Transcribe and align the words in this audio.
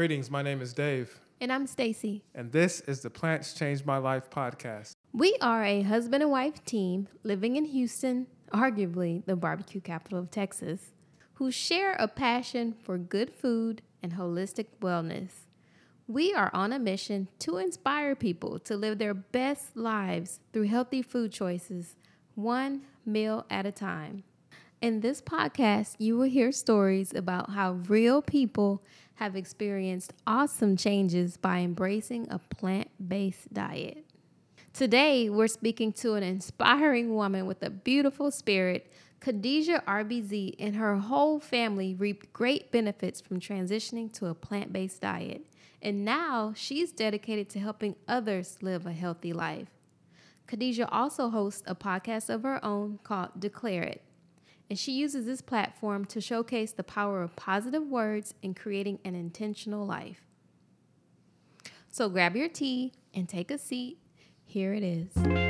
Greetings, 0.00 0.30
my 0.30 0.40
name 0.40 0.62
is 0.62 0.72
Dave, 0.72 1.20
And 1.42 1.52
I'm 1.52 1.66
Stacy. 1.66 2.24
and 2.34 2.50
this 2.50 2.80
is 2.80 3.02
the 3.02 3.10
Plants 3.10 3.52
Change 3.52 3.84
My 3.84 3.98
Life 3.98 4.30
podcast. 4.30 4.96
We 5.12 5.36
are 5.42 5.62
a 5.62 5.82
husband 5.82 6.22
and 6.22 6.32
wife 6.32 6.64
team 6.64 7.06
living 7.22 7.56
in 7.56 7.66
Houston, 7.66 8.26
arguably 8.50 9.22
the 9.26 9.36
barbecue 9.36 9.82
capital 9.82 10.18
of 10.18 10.30
Texas, 10.30 10.92
who 11.34 11.50
share 11.50 11.96
a 11.98 12.08
passion 12.08 12.72
for 12.82 12.96
good 12.96 13.30
food 13.30 13.82
and 14.02 14.14
holistic 14.14 14.68
wellness. 14.80 15.32
We 16.08 16.32
are 16.32 16.50
on 16.54 16.72
a 16.72 16.78
mission 16.78 17.28
to 17.40 17.58
inspire 17.58 18.14
people 18.16 18.58
to 18.60 18.78
live 18.78 18.96
their 18.96 19.12
best 19.12 19.76
lives 19.76 20.40
through 20.54 20.68
healthy 20.68 21.02
food 21.02 21.30
choices, 21.30 21.96
one 22.34 22.86
meal 23.04 23.44
at 23.50 23.66
a 23.66 23.70
time. 23.70 24.22
In 24.80 25.00
this 25.00 25.20
podcast, 25.20 25.96
you 25.98 26.16
will 26.16 26.30
hear 26.30 26.52
stories 26.52 27.12
about 27.14 27.50
how 27.50 27.72
real 27.86 28.22
people 28.22 28.82
have 29.20 29.36
experienced 29.36 30.14
awesome 30.26 30.78
changes 30.78 31.36
by 31.36 31.58
embracing 31.58 32.26
a 32.30 32.38
plant 32.38 32.88
based 33.06 33.52
diet. 33.52 34.02
Today, 34.72 35.28
we're 35.28 35.46
speaking 35.46 35.92
to 35.94 36.14
an 36.14 36.22
inspiring 36.22 37.14
woman 37.14 37.44
with 37.44 37.62
a 37.62 37.68
beautiful 37.68 38.30
spirit. 38.30 38.90
Khadijah 39.20 39.82
RBZ 39.86 40.54
and 40.58 40.74
her 40.74 40.96
whole 40.96 41.38
family 41.38 41.94
reaped 41.94 42.32
great 42.32 42.72
benefits 42.72 43.20
from 43.20 43.40
transitioning 43.40 44.10
to 44.14 44.28
a 44.28 44.34
plant 44.34 44.72
based 44.72 45.02
diet. 45.02 45.44
And 45.82 46.02
now 46.02 46.54
she's 46.56 46.90
dedicated 46.90 47.50
to 47.50 47.58
helping 47.58 47.96
others 48.08 48.56
live 48.62 48.86
a 48.86 48.92
healthy 48.92 49.34
life. 49.34 49.68
Khadijah 50.46 50.88
also 50.88 51.28
hosts 51.28 51.62
a 51.66 51.74
podcast 51.74 52.30
of 52.30 52.42
her 52.42 52.64
own 52.64 52.98
called 53.04 53.38
Declare 53.38 53.82
It. 53.82 54.02
And 54.70 54.78
she 54.78 54.92
uses 54.92 55.26
this 55.26 55.42
platform 55.42 56.04
to 56.06 56.20
showcase 56.20 56.70
the 56.70 56.84
power 56.84 57.22
of 57.22 57.34
positive 57.34 57.82
words 57.82 58.34
in 58.40 58.54
creating 58.54 59.00
an 59.04 59.16
intentional 59.16 59.84
life. 59.84 60.20
So 61.90 62.08
grab 62.08 62.36
your 62.36 62.48
tea 62.48 62.92
and 63.12 63.28
take 63.28 63.50
a 63.50 63.58
seat. 63.58 63.98
Here 64.44 64.72
it 64.72 64.84
is. 64.84 65.49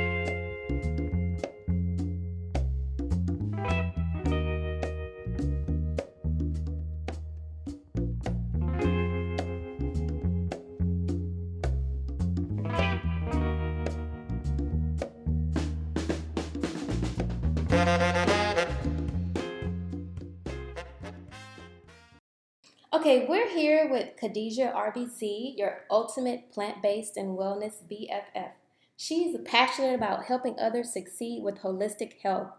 We're 23.31 23.47
here 23.47 23.87
with 23.89 24.17
Khadijah 24.19 24.73
RBZ, 24.75 25.57
your 25.57 25.85
ultimate 25.89 26.51
plant 26.51 26.81
based 26.81 27.15
and 27.15 27.39
wellness 27.39 27.75
BFF. 27.89 28.49
She's 28.97 29.37
passionate 29.45 29.95
about 29.95 30.25
helping 30.25 30.59
others 30.59 30.91
succeed 30.91 31.41
with 31.41 31.61
holistic 31.61 32.19
health. 32.21 32.49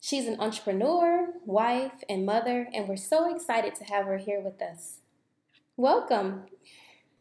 She's 0.00 0.26
an 0.26 0.40
entrepreneur, 0.40 1.28
wife, 1.44 2.02
and 2.08 2.26
mother, 2.26 2.66
and 2.74 2.88
we're 2.88 2.96
so 2.96 3.32
excited 3.32 3.76
to 3.76 3.84
have 3.84 4.06
her 4.06 4.18
here 4.18 4.40
with 4.40 4.60
us. 4.60 4.96
Welcome. 5.76 6.46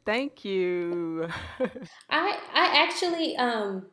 Thank 0.03 0.43
you. 0.43 1.29
I 2.09 2.39
I 2.51 2.83
actually 2.83 3.37
um 3.37 3.85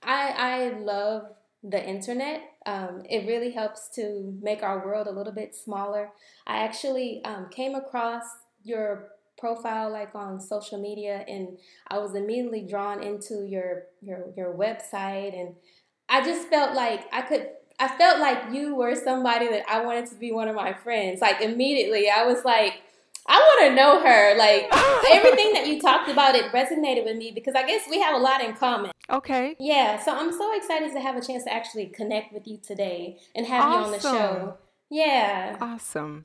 I 0.00 0.28
I 0.30 0.78
love 0.78 1.24
the 1.64 1.84
internet. 1.84 2.51
Um, 2.66 3.02
it 3.08 3.26
really 3.26 3.50
helps 3.50 3.88
to 3.96 4.38
make 4.40 4.62
our 4.62 4.84
world 4.84 5.06
a 5.06 5.12
little 5.12 5.32
bit 5.32 5.54
smaller. 5.54 6.10
I 6.46 6.58
actually 6.64 7.22
um, 7.24 7.48
came 7.50 7.74
across 7.74 8.24
your 8.62 9.08
profile 9.38 9.90
like 9.90 10.14
on 10.14 10.40
social 10.40 10.80
media, 10.80 11.24
and 11.26 11.58
I 11.88 11.98
was 11.98 12.14
immediately 12.14 12.66
drawn 12.68 13.02
into 13.02 13.44
your 13.44 13.84
your 14.00 14.26
your 14.36 14.54
website, 14.54 15.38
and 15.38 15.54
I 16.08 16.24
just 16.24 16.48
felt 16.48 16.74
like 16.74 17.12
I 17.12 17.22
could. 17.22 17.48
I 17.80 17.88
felt 17.88 18.20
like 18.20 18.52
you 18.52 18.76
were 18.76 18.94
somebody 18.94 19.48
that 19.48 19.64
I 19.68 19.84
wanted 19.84 20.06
to 20.10 20.14
be 20.14 20.30
one 20.30 20.46
of 20.46 20.54
my 20.54 20.72
friends. 20.72 21.20
Like 21.20 21.40
immediately, 21.40 22.08
I 22.08 22.24
was 22.24 22.44
like, 22.44 22.74
I 23.26 23.38
want 23.38 23.70
to 23.70 23.74
know 23.74 24.00
her. 24.00 24.36
Like 24.36 24.68
everything 25.12 25.52
that 25.54 25.66
you 25.66 25.80
talked 25.80 26.08
about, 26.08 26.34
it 26.34 26.52
resonated 26.52 27.04
with 27.04 27.16
me 27.16 27.32
because 27.32 27.54
I 27.54 27.66
guess 27.66 27.82
we 27.88 28.00
have 28.00 28.14
a 28.14 28.18
lot 28.18 28.42
in 28.42 28.54
common. 28.54 28.92
Okay. 29.10 29.56
Yeah, 29.58 30.02
so 30.02 30.12
I'm 30.12 30.32
so 30.32 30.56
excited 30.56 30.92
to 30.92 31.00
have 31.00 31.16
a 31.16 31.20
chance 31.20 31.44
to 31.44 31.52
actually 31.52 31.86
connect 31.86 32.32
with 32.32 32.46
you 32.46 32.58
today 32.58 33.18
and 33.34 33.46
have 33.46 33.70
you 33.70 33.78
on 33.78 33.90
the 33.90 34.00
show. 34.00 34.56
Yeah. 34.90 35.56
Awesome. 35.60 36.24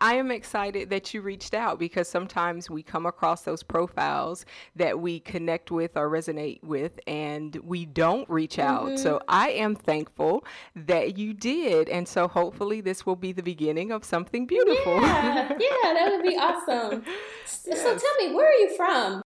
I- 0.00 0.14
am 0.14 0.30
excited 0.30 0.90
that 0.90 1.12
you 1.12 1.20
reached 1.22 1.54
out 1.54 1.78
because 1.78 2.08
sometimes 2.08 2.70
we 2.70 2.82
come 2.82 3.06
across 3.06 3.42
those 3.42 3.62
profiles 3.62 4.46
that 4.76 5.00
we 5.00 5.20
connect 5.20 5.70
with 5.70 5.96
or 5.96 6.08
resonate 6.08 6.62
with 6.62 6.98
and 7.06 7.56
we 7.56 7.84
don't 7.86 8.28
reach 8.30 8.58
out. 8.58 8.98
So 8.98 9.20
I 9.28 9.50
am 9.50 9.74
thankful 9.74 10.44
that 10.76 11.18
you 11.18 11.32
did. 11.34 11.88
And 11.88 12.06
so 12.06 12.28
hopefully 12.28 12.80
this 12.80 13.04
will 13.04 13.16
be 13.16 13.32
the 13.32 13.42
beginning 13.42 13.90
of 13.92 14.04
something 14.04 14.46
beautiful. 14.46 15.00
Yeah, 15.00 15.48
yeah, 15.58 15.92
that 15.94 16.08
would 16.10 16.22
be 16.22 16.36
awesome. 16.36 17.04
S- 17.44 17.64
So 17.64 17.98
tell 17.98 18.14
me, 18.28 18.34
where 18.34 18.48
are 18.48 18.54
you 18.54 18.74
from? 18.76 19.22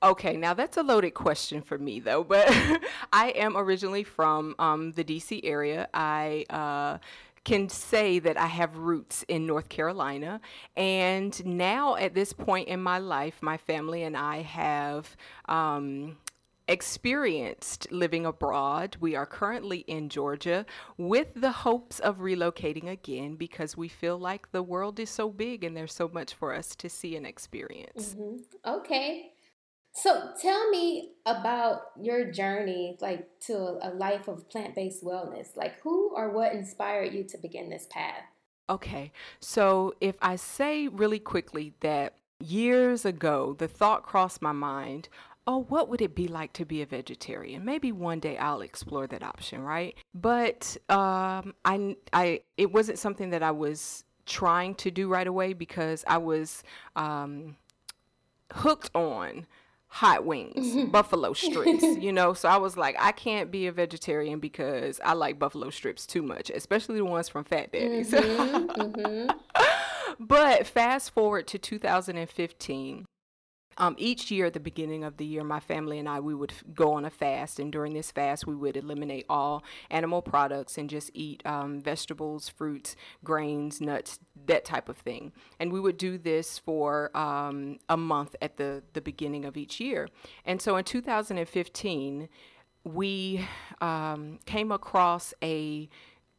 Okay, 0.00 0.36
now 0.36 0.54
that's 0.54 0.76
a 0.76 0.82
loaded 0.84 1.10
question 1.14 1.60
for 1.60 1.76
me 1.76 1.98
though, 1.98 2.22
but 2.22 2.46
I 3.12 3.30
am 3.30 3.56
originally 3.56 4.04
from 4.04 4.54
um, 4.60 4.92
the 4.92 5.02
DC 5.02 5.40
area. 5.42 5.88
I 5.92 6.44
uh, 6.50 6.98
can 7.48 7.68
say 7.70 8.18
that 8.18 8.36
I 8.36 8.46
have 8.46 8.76
roots 8.76 9.24
in 9.26 9.46
North 9.46 9.70
Carolina, 9.70 10.38
and 10.76 11.44
now 11.46 11.96
at 11.96 12.12
this 12.12 12.34
point 12.34 12.68
in 12.68 12.80
my 12.82 12.98
life, 12.98 13.36
my 13.40 13.56
family 13.56 14.02
and 14.02 14.16
I 14.16 14.42
have. 14.42 15.16
Um, 15.46 16.18
experienced 16.70 17.90
living 17.90 18.26
abroad. 18.26 18.94
We 19.00 19.16
are 19.16 19.24
currently 19.24 19.78
in 19.86 20.10
Georgia 20.10 20.66
with 20.98 21.28
the 21.34 21.50
hopes 21.50 21.98
of 21.98 22.18
relocating 22.18 22.90
again 22.90 23.36
because 23.36 23.74
we 23.74 23.88
feel 23.88 24.18
like 24.18 24.52
the 24.52 24.62
world 24.62 25.00
is 25.00 25.08
so 25.08 25.30
big 25.30 25.64
and 25.64 25.74
there's 25.74 25.94
so 25.94 26.10
much 26.12 26.34
for 26.34 26.52
us 26.54 26.76
to 26.76 26.90
see 26.90 27.16
and 27.16 27.26
experience. 27.26 28.14
Okay. 28.66 29.32
So 29.92 30.30
tell 30.40 30.70
me 30.70 31.12
about 31.26 31.82
your 32.00 32.30
journey, 32.30 32.96
like 33.00 33.28
to 33.46 33.78
a, 33.82 33.90
life 33.90 34.28
of 34.28 34.48
plant 34.48 34.74
based 34.74 35.04
wellness. 35.04 35.56
Like, 35.56 35.80
who 35.80 36.14
or 36.14 36.30
what 36.30 36.52
inspired 36.52 37.12
you 37.12 37.24
to 37.24 37.38
begin 37.38 37.68
this 37.68 37.86
path? 37.90 38.22
Okay, 38.70 39.12
so 39.40 39.94
if 40.00 40.16
I 40.20 40.36
say 40.36 40.88
really 40.88 41.18
quickly 41.18 41.72
that 41.80 42.14
years 42.38 43.04
ago 43.04 43.56
the 43.58 43.66
thought 43.66 44.02
crossed 44.02 44.42
my 44.42 44.52
mind, 44.52 45.08
oh, 45.48 45.64
what 45.70 45.88
would 45.88 46.02
it 46.02 46.14
be 46.14 46.28
like 46.28 46.52
to 46.52 46.66
be 46.66 46.82
a 46.82 46.86
vegetarian? 46.86 47.64
Maybe 47.64 47.90
one 47.90 48.20
day 48.20 48.36
I'll 48.36 48.60
explore 48.60 49.06
that 49.06 49.22
option, 49.22 49.62
right? 49.62 49.94
But 50.14 50.76
um, 50.90 51.54
I, 51.64 51.96
I, 52.12 52.42
it 52.58 52.70
wasn't 52.70 52.98
something 52.98 53.30
that 53.30 53.42
I 53.42 53.50
was 53.50 54.04
trying 54.26 54.74
to 54.74 54.90
do 54.90 55.08
right 55.08 55.26
away 55.26 55.54
because 55.54 56.04
I 56.06 56.18
was 56.18 56.62
um, 56.96 57.56
hooked 58.52 58.94
on 58.94 59.46
hot 59.88 60.24
wings, 60.24 60.54
mm-hmm. 60.66 60.90
buffalo 60.90 61.32
strips, 61.32 61.82
you 61.98 62.12
know. 62.12 62.34
So 62.34 62.48
I 62.48 62.56
was 62.58 62.76
like, 62.76 62.96
I 62.98 63.12
can't 63.12 63.50
be 63.50 63.66
a 63.66 63.72
vegetarian 63.72 64.38
because 64.38 65.00
I 65.04 65.14
like 65.14 65.38
buffalo 65.38 65.70
strips 65.70 66.06
too 66.06 66.22
much, 66.22 66.50
especially 66.50 66.96
the 66.96 67.04
ones 67.04 67.28
from 67.28 67.44
Fat 67.44 67.72
Daddy's. 67.72 68.12
Mm-hmm, 68.18 68.80
mm-hmm. 68.80 69.30
but 70.20 70.66
fast 70.66 71.10
forward 71.12 71.46
to 71.48 71.58
2015. 71.58 73.06
Um, 73.78 73.94
each 73.96 74.30
year 74.30 74.46
at 74.46 74.54
the 74.54 74.60
beginning 74.60 75.04
of 75.04 75.16
the 75.16 75.24
year, 75.24 75.44
my 75.44 75.60
family 75.60 75.98
and 75.98 76.08
I, 76.08 76.20
we 76.20 76.34
would 76.34 76.52
go 76.74 76.94
on 76.94 77.04
a 77.04 77.10
fast. 77.10 77.58
And 77.58 77.72
during 77.72 77.94
this 77.94 78.10
fast, 78.10 78.46
we 78.46 78.54
would 78.54 78.76
eliminate 78.76 79.24
all 79.28 79.64
animal 79.90 80.20
products 80.20 80.76
and 80.76 80.90
just 80.90 81.10
eat 81.14 81.42
um, 81.46 81.80
vegetables, 81.80 82.48
fruits, 82.48 82.96
grains, 83.24 83.80
nuts, 83.80 84.18
that 84.46 84.64
type 84.64 84.88
of 84.88 84.98
thing. 84.98 85.32
And 85.60 85.72
we 85.72 85.80
would 85.80 85.96
do 85.96 86.18
this 86.18 86.58
for 86.58 87.16
um, 87.16 87.78
a 87.88 87.96
month 87.96 88.34
at 88.42 88.56
the, 88.56 88.82
the 88.92 89.00
beginning 89.00 89.44
of 89.44 89.56
each 89.56 89.80
year. 89.80 90.08
And 90.44 90.60
so 90.60 90.76
in 90.76 90.84
2015, 90.84 92.28
we 92.84 93.46
um, 93.80 94.38
came 94.44 94.72
across 94.72 95.34
a 95.42 95.88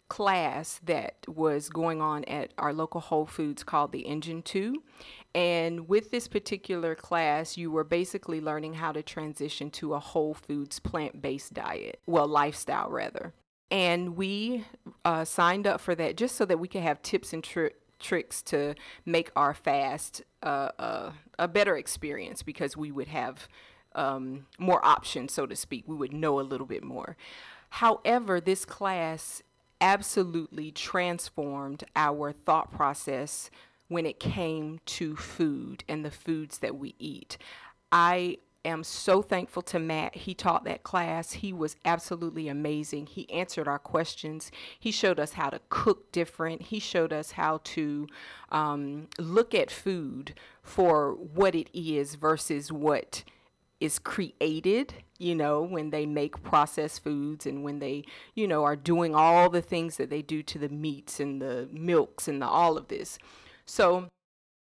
class 0.09 0.81
that 0.83 1.15
was 1.27 1.69
going 1.69 2.01
on 2.01 2.25
at 2.25 2.51
our 2.57 2.73
local 2.73 2.99
Whole 2.99 3.25
Foods 3.25 3.63
called 3.63 3.91
the 3.91 4.01
Engine 4.01 4.41
2. 4.41 4.83
And 5.33 5.87
with 5.87 6.11
this 6.11 6.27
particular 6.27 6.95
class, 6.95 7.55
you 7.55 7.71
were 7.71 7.83
basically 7.83 8.41
learning 8.41 8.73
how 8.73 8.91
to 8.91 9.03
transition 9.03 9.69
to 9.71 9.93
a 9.93 9.99
Whole 9.99 10.33
Foods 10.33 10.79
plant 10.79 11.21
based 11.21 11.53
diet, 11.53 12.01
well, 12.07 12.27
lifestyle 12.27 12.89
rather. 12.89 13.33
And 13.71 14.17
we 14.17 14.65
uh, 15.05 15.25
signed 15.25 15.67
up 15.67 15.79
for 15.79 15.93
that 15.93 16.17
just 16.17 16.35
so 16.35 16.45
that 16.45 16.57
we 16.57 16.67
could 16.67 16.81
have 16.81 17.03
tips 17.03 17.31
and 17.31 17.43
tri- 17.43 17.71
tricks 17.99 18.41
to 18.41 18.73
make 19.05 19.31
our 19.35 19.53
fast 19.53 20.23
uh, 20.41 20.69
uh, 20.79 21.11
a 21.37 21.47
better 21.47 21.77
experience 21.77 22.41
because 22.41 22.75
we 22.75 22.91
would 22.91 23.09
have 23.09 23.47
um, 23.93 24.47
more 24.57 24.83
options, 24.83 25.33
so 25.33 25.45
to 25.45 25.55
speak. 25.55 25.87
We 25.87 25.95
would 25.95 26.13
know 26.13 26.39
a 26.39 26.41
little 26.41 26.65
bit 26.65 26.83
more. 26.83 27.15
However, 27.69 28.41
this 28.41 28.65
class 28.65 29.43
absolutely 29.81 30.71
transformed 30.71 31.83
our 31.95 32.31
thought 32.31 32.71
process 32.71 33.49
when 33.87 34.05
it 34.05 34.19
came 34.19 34.79
to 34.85 35.15
food 35.15 35.83
and 35.87 36.05
the 36.05 36.11
foods 36.11 36.59
that 36.59 36.77
we 36.77 36.95
eat. 36.99 37.37
I 37.91 38.37
am 38.65 38.83
so 38.83 39.21
thankful 39.21 39.61
to 39.63 39.79
Matt. 39.79 40.15
He 40.15 40.33
taught 40.33 40.63
that 40.65 40.83
class. 40.83 41.31
He 41.31 41.53
was 41.53 41.75
absolutely 41.85 42.47
amazing. 42.47 43.07
He 43.07 43.29
answered 43.31 43.67
our 43.67 43.79
questions. 43.79 44.51
He 44.79 44.91
showed 44.91 45.19
us 45.19 45.33
how 45.33 45.49
to 45.49 45.61
cook 45.69 46.11
different. 46.11 46.63
He 46.63 46.79
showed 46.79 47.13
us 47.13 47.31
how 47.31 47.61
to 47.63 48.07
um, 48.51 49.07
look 49.17 49.55
at 49.55 49.71
food 49.71 50.35
for 50.61 51.13
what 51.13 51.55
it 51.55 51.69
is 51.73 52.15
versus 52.15 52.71
what 52.71 53.23
is 53.79 53.99
created, 53.99 54.93
you 55.17 55.35
know, 55.35 55.61
when 55.61 55.89
they 55.89 56.05
make 56.05 56.41
processed 56.43 57.03
foods 57.03 57.45
and 57.45 57.63
when 57.63 57.79
they, 57.79 58.03
you 58.35 58.47
know, 58.47 58.63
are 58.63 58.75
doing 58.75 59.15
all 59.15 59.49
the 59.49 59.61
things 59.61 59.97
that 59.97 60.09
they 60.09 60.21
do 60.21 60.43
to 60.43 60.57
the 60.59 60.69
meats 60.69 61.19
and 61.19 61.41
the 61.41 61.67
milks 61.71 62.27
and 62.27 62.41
the, 62.41 62.47
all 62.47 62.77
of 62.77 62.87
this. 62.87 63.17
So 63.65 64.07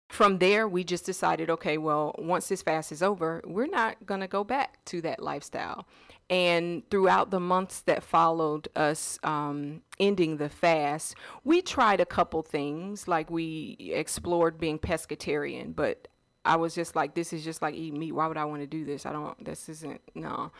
from 0.09 0.37
there, 0.37 0.67
we 0.67 0.83
just 0.83 1.05
decided, 1.05 1.49
okay, 1.49 1.77
well, 1.77 2.15
once 2.17 2.47
this 2.47 2.61
fast 2.61 2.91
is 2.91 3.01
over, 3.01 3.41
we're 3.45 3.67
not 3.67 4.05
going 4.05 4.21
to 4.21 4.27
go 4.27 4.43
back 4.43 4.83
to 4.85 5.01
that 5.01 5.21
lifestyle. 5.21 5.87
And 6.29 6.89
throughout 6.89 7.31
the 7.31 7.39
months 7.39 7.81
that 7.81 8.03
followed 8.03 8.67
us 8.75 9.19
um, 9.23 9.81
ending 9.99 10.37
the 10.37 10.49
fast, 10.49 11.15
we 11.43 11.61
tried 11.61 11.99
a 11.99 12.05
couple 12.05 12.41
things. 12.41 13.07
Like 13.07 13.29
we 13.29 13.77
explored 13.93 14.59
being 14.59 14.79
pescatarian, 14.79 15.75
but 15.75 16.07
I 16.45 16.55
was 16.55 16.75
just 16.75 16.95
like, 16.95 17.15
this 17.15 17.33
is 17.33 17.43
just 17.43 17.61
like 17.61 17.75
eating 17.75 17.99
meat. 17.99 18.11
Why 18.11 18.27
would 18.27 18.37
I 18.37 18.45
want 18.45 18.61
to 18.61 18.67
do 18.67 18.85
this? 18.85 19.05
I 19.05 19.11
don't, 19.11 19.43
this 19.43 19.67
isn't, 19.67 20.01
no. 20.13 20.51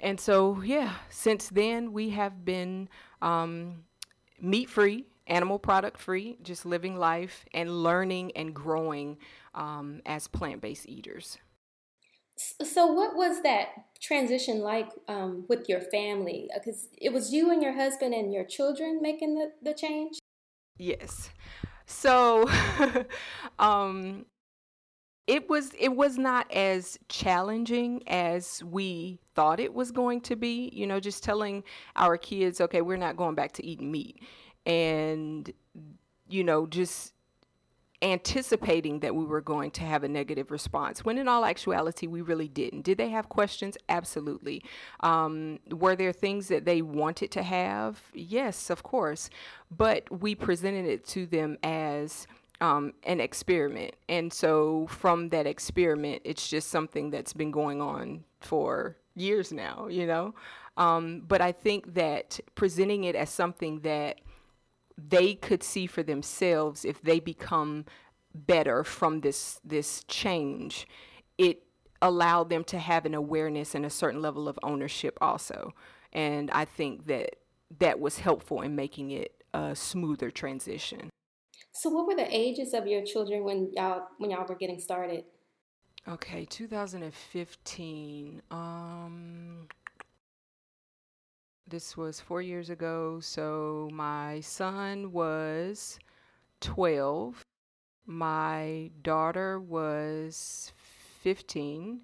And 0.00 0.20
so, 0.20 0.60
yeah, 0.62 0.94
since 1.10 1.48
then, 1.48 1.92
we 1.92 2.10
have 2.10 2.44
been 2.44 2.88
um, 3.22 3.84
meat 4.40 4.68
free 4.68 5.06
animal 5.26 5.58
product 5.58 5.98
free, 5.98 6.38
just 6.42 6.66
living 6.66 6.96
life 6.96 7.44
and 7.54 7.82
learning 7.82 8.32
and 8.34 8.54
growing 8.54 9.18
um, 9.54 10.00
as 10.06 10.26
plant 10.26 10.60
based 10.60 10.88
eaters. 10.88 11.38
So, 12.62 12.86
what 12.86 13.16
was 13.16 13.42
that 13.42 13.68
transition 14.00 14.60
like 14.60 14.90
um, 15.08 15.44
with 15.48 15.68
your 15.68 15.80
family? 15.80 16.48
Because 16.54 16.88
it 16.96 17.12
was 17.12 17.32
you 17.32 17.50
and 17.50 17.62
your 17.62 17.72
husband 17.72 18.14
and 18.14 18.32
your 18.32 18.44
children 18.44 19.00
making 19.02 19.34
the, 19.34 19.52
the 19.60 19.74
change? 19.74 20.18
Yes. 20.78 21.30
So, 21.86 22.48
um, 23.58 24.26
it 25.28 25.48
was 25.48 25.72
it 25.78 25.94
was 25.94 26.18
not 26.18 26.50
as 26.50 26.98
challenging 27.08 28.02
as 28.08 28.64
we 28.64 29.20
thought 29.34 29.60
it 29.60 29.74
was 29.74 29.92
going 29.92 30.22
to 30.22 30.34
be 30.34 30.70
you 30.72 30.86
know 30.86 30.98
just 30.98 31.22
telling 31.22 31.62
our 31.94 32.16
kids 32.16 32.60
okay 32.60 32.80
we're 32.80 32.96
not 32.96 33.16
going 33.16 33.36
back 33.36 33.52
to 33.52 33.64
eating 33.64 33.92
meat. 33.92 34.20
And 34.66 35.52
you 36.28 36.42
know 36.42 36.66
just 36.66 37.12
anticipating 38.00 39.00
that 39.00 39.14
we 39.14 39.24
were 39.24 39.40
going 39.40 39.72
to 39.72 39.82
have 39.82 40.04
a 40.04 40.08
negative 40.08 40.52
response 40.52 41.04
when 41.04 41.18
in 41.18 41.26
all 41.26 41.44
actuality 41.44 42.06
we 42.06 42.22
really 42.22 42.48
didn't. 42.48 42.82
Did 42.82 42.96
they 42.96 43.08
have 43.08 43.28
questions? 43.28 43.76
Absolutely. 43.88 44.62
Um, 45.00 45.58
were 45.70 45.96
there 45.96 46.12
things 46.12 46.48
that 46.48 46.64
they 46.64 46.80
wanted 46.80 47.30
to 47.32 47.42
have? 47.42 48.00
Yes 48.14 48.70
of 48.70 48.82
course. 48.82 49.28
But 49.70 50.22
we 50.22 50.34
presented 50.34 50.86
it 50.86 51.06
to 51.08 51.26
them 51.26 51.58
as 51.62 52.26
um, 52.60 52.92
an 53.04 53.20
experiment. 53.20 53.94
And 54.08 54.32
so 54.32 54.86
from 54.88 55.28
that 55.30 55.46
experiment 55.46 56.22
it's 56.24 56.48
just 56.48 56.68
something 56.68 57.10
that's 57.10 57.32
been 57.32 57.50
going 57.50 57.80
on 57.80 58.24
for 58.40 58.96
years 59.14 59.52
now 59.52 59.88
you 59.88 60.06
know? 60.06 60.34
Um, 60.76 61.24
but 61.26 61.40
i 61.40 61.52
think 61.52 61.94
that 61.94 62.38
presenting 62.54 63.04
it 63.04 63.16
as 63.16 63.30
something 63.30 63.80
that 63.80 64.20
they 64.96 65.34
could 65.34 65.62
see 65.62 65.86
for 65.86 66.02
themselves 66.02 66.84
if 66.84 67.02
they 67.02 67.20
become 67.20 67.84
better 68.34 68.84
from 68.84 69.20
this 69.20 69.60
this 69.64 70.04
change 70.04 70.86
it 71.36 71.64
allowed 72.00 72.48
them 72.48 72.62
to 72.62 72.78
have 72.78 73.06
an 73.06 73.14
awareness 73.14 73.74
and 73.74 73.84
a 73.84 73.90
certain 73.90 74.22
level 74.22 74.48
of 74.48 74.58
ownership 74.62 75.18
also. 75.20 75.72
And 76.12 76.50
i 76.52 76.64
think 76.64 77.06
that 77.06 77.36
that 77.80 78.00
was 78.00 78.20
helpful 78.20 78.62
in 78.62 78.74
making 78.76 79.10
it 79.10 79.42
a 79.52 79.74
smoother 79.74 80.30
transition 80.30 81.10
so 81.78 81.88
what 81.90 82.06
were 82.06 82.16
the 82.16 82.28
ages 82.36 82.74
of 82.74 82.86
your 82.86 83.04
children 83.04 83.44
when 83.44 83.70
y'all 83.72 84.08
when 84.18 84.30
y'all 84.30 84.46
were 84.46 84.54
getting 84.54 84.80
started 84.80 85.24
okay 86.08 86.44
2015 86.44 88.42
um 88.50 89.68
this 91.68 91.96
was 91.96 92.18
four 92.18 92.40
years 92.40 92.70
ago. 92.70 93.20
So 93.20 93.90
my 93.92 94.40
son 94.40 95.12
was 95.12 95.98
12. 96.60 97.42
My 98.06 98.90
daughter 99.02 99.60
was 99.60 100.72
15. 101.22 102.00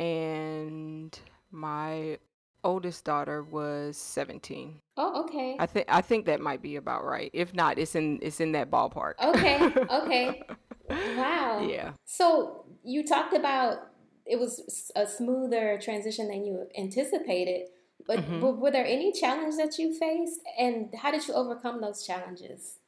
And 0.00 1.18
my 1.50 2.18
oldest 2.68 3.04
daughter 3.04 3.42
was 3.42 3.96
17. 3.96 4.80
Oh, 4.98 5.24
okay. 5.24 5.56
I 5.58 5.64
think 5.64 5.86
I 5.88 6.02
think 6.02 6.26
that 6.26 6.40
might 6.40 6.60
be 6.60 6.76
about 6.76 7.02
right. 7.04 7.30
If 7.32 7.54
not, 7.54 7.78
it's 7.78 7.94
in 7.94 8.18
it's 8.20 8.40
in 8.40 8.52
that 8.52 8.70
ballpark. 8.70 9.14
Okay. 9.22 9.58
Okay. 9.90 10.42
wow. 10.90 11.66
Yeah. 11.68 11.92
So 12.04 12.64
you 12.84 13.06
talked 13.06 13.34
about 13.34 13.78
it 14.26 14.38
was 14.38 14.90
a 14.94 15.06
smoother 15.06 15.78
transition 15.82 16.28
than 16.28 16.44
you 16.44 16.66
anticipated. 16.78 17.68
But, 18.06 18.20
mm-hmm. 18.20 18.40
but 18.40 18.58
were 18.58 18.70
there 18.70 18.86
any 18.86 19.12
challenges 19.12 19.58
that 19.58 19.76
you 19.78 19.92
faced, 19.92 20.40
and 20.58 20.94
how 20.94 21.10
did 21.10 21.26
you 21.26 21.34
overcome 21.34 21.80
those 21.80 22.06
challenges? 22.06 22.78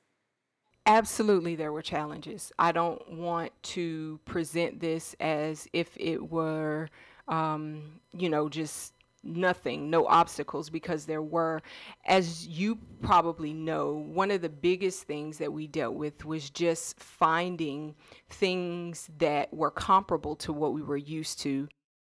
Absolutely, 0.86 1.56
there 1.56 1.72
were 1.72 1.82
challenges. 1.82 2.52
I 2.58 2.72
don't 2.72 3.18
want 3.18 3.52
to 3.74 4.18
present 4.24 4.80
this 4.80 5.14
as 5.20 5.68
if 5.74 5.94
it 5.98 6.30
were, 6.30 6.88
um, 7.28 8.00
you 8.16 8.30
know, 8.30 8.48
just 8.48 8.94
nothing, 9.22 9.90
no 9.90 10.06
obstacles, 10.06 10.70
because 10.70 11.06
there 11.06 11.22
were. 11.22 11.62
As 12.06 12.46
you 12.46 12.78
probably 13.02 13.52
know, 13.52 13.94
one 13.94 14.30
of 14.30 14.42
the 14.42 14.48
biggest 14.48 15.04
things 15.04 15.38
that 15.38 15.52
we 15.52 15.66
dealt 15.66 15.94
with 15.94 16.24
was 16.24 16.50
just 16.50 16.98
finding 16.98 17.94
things 18.28 19.08
that 19.18 19.52
were 19.52 19.70
comparable 19.70 20.36
to 20.36 20.52
what 20.52 20.72
we 20.72 20.82
were 20.82 20.96
used 20.96 21.40
to 21.40 21.68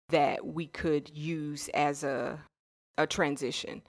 that 0.09 0.45
we 0.45 0.67
could 0.67 1.09
use 1.11 1.69
as 1.75 2.05
a 2.05 2.41
a 2.99 3.07
transition. 3.07 3.83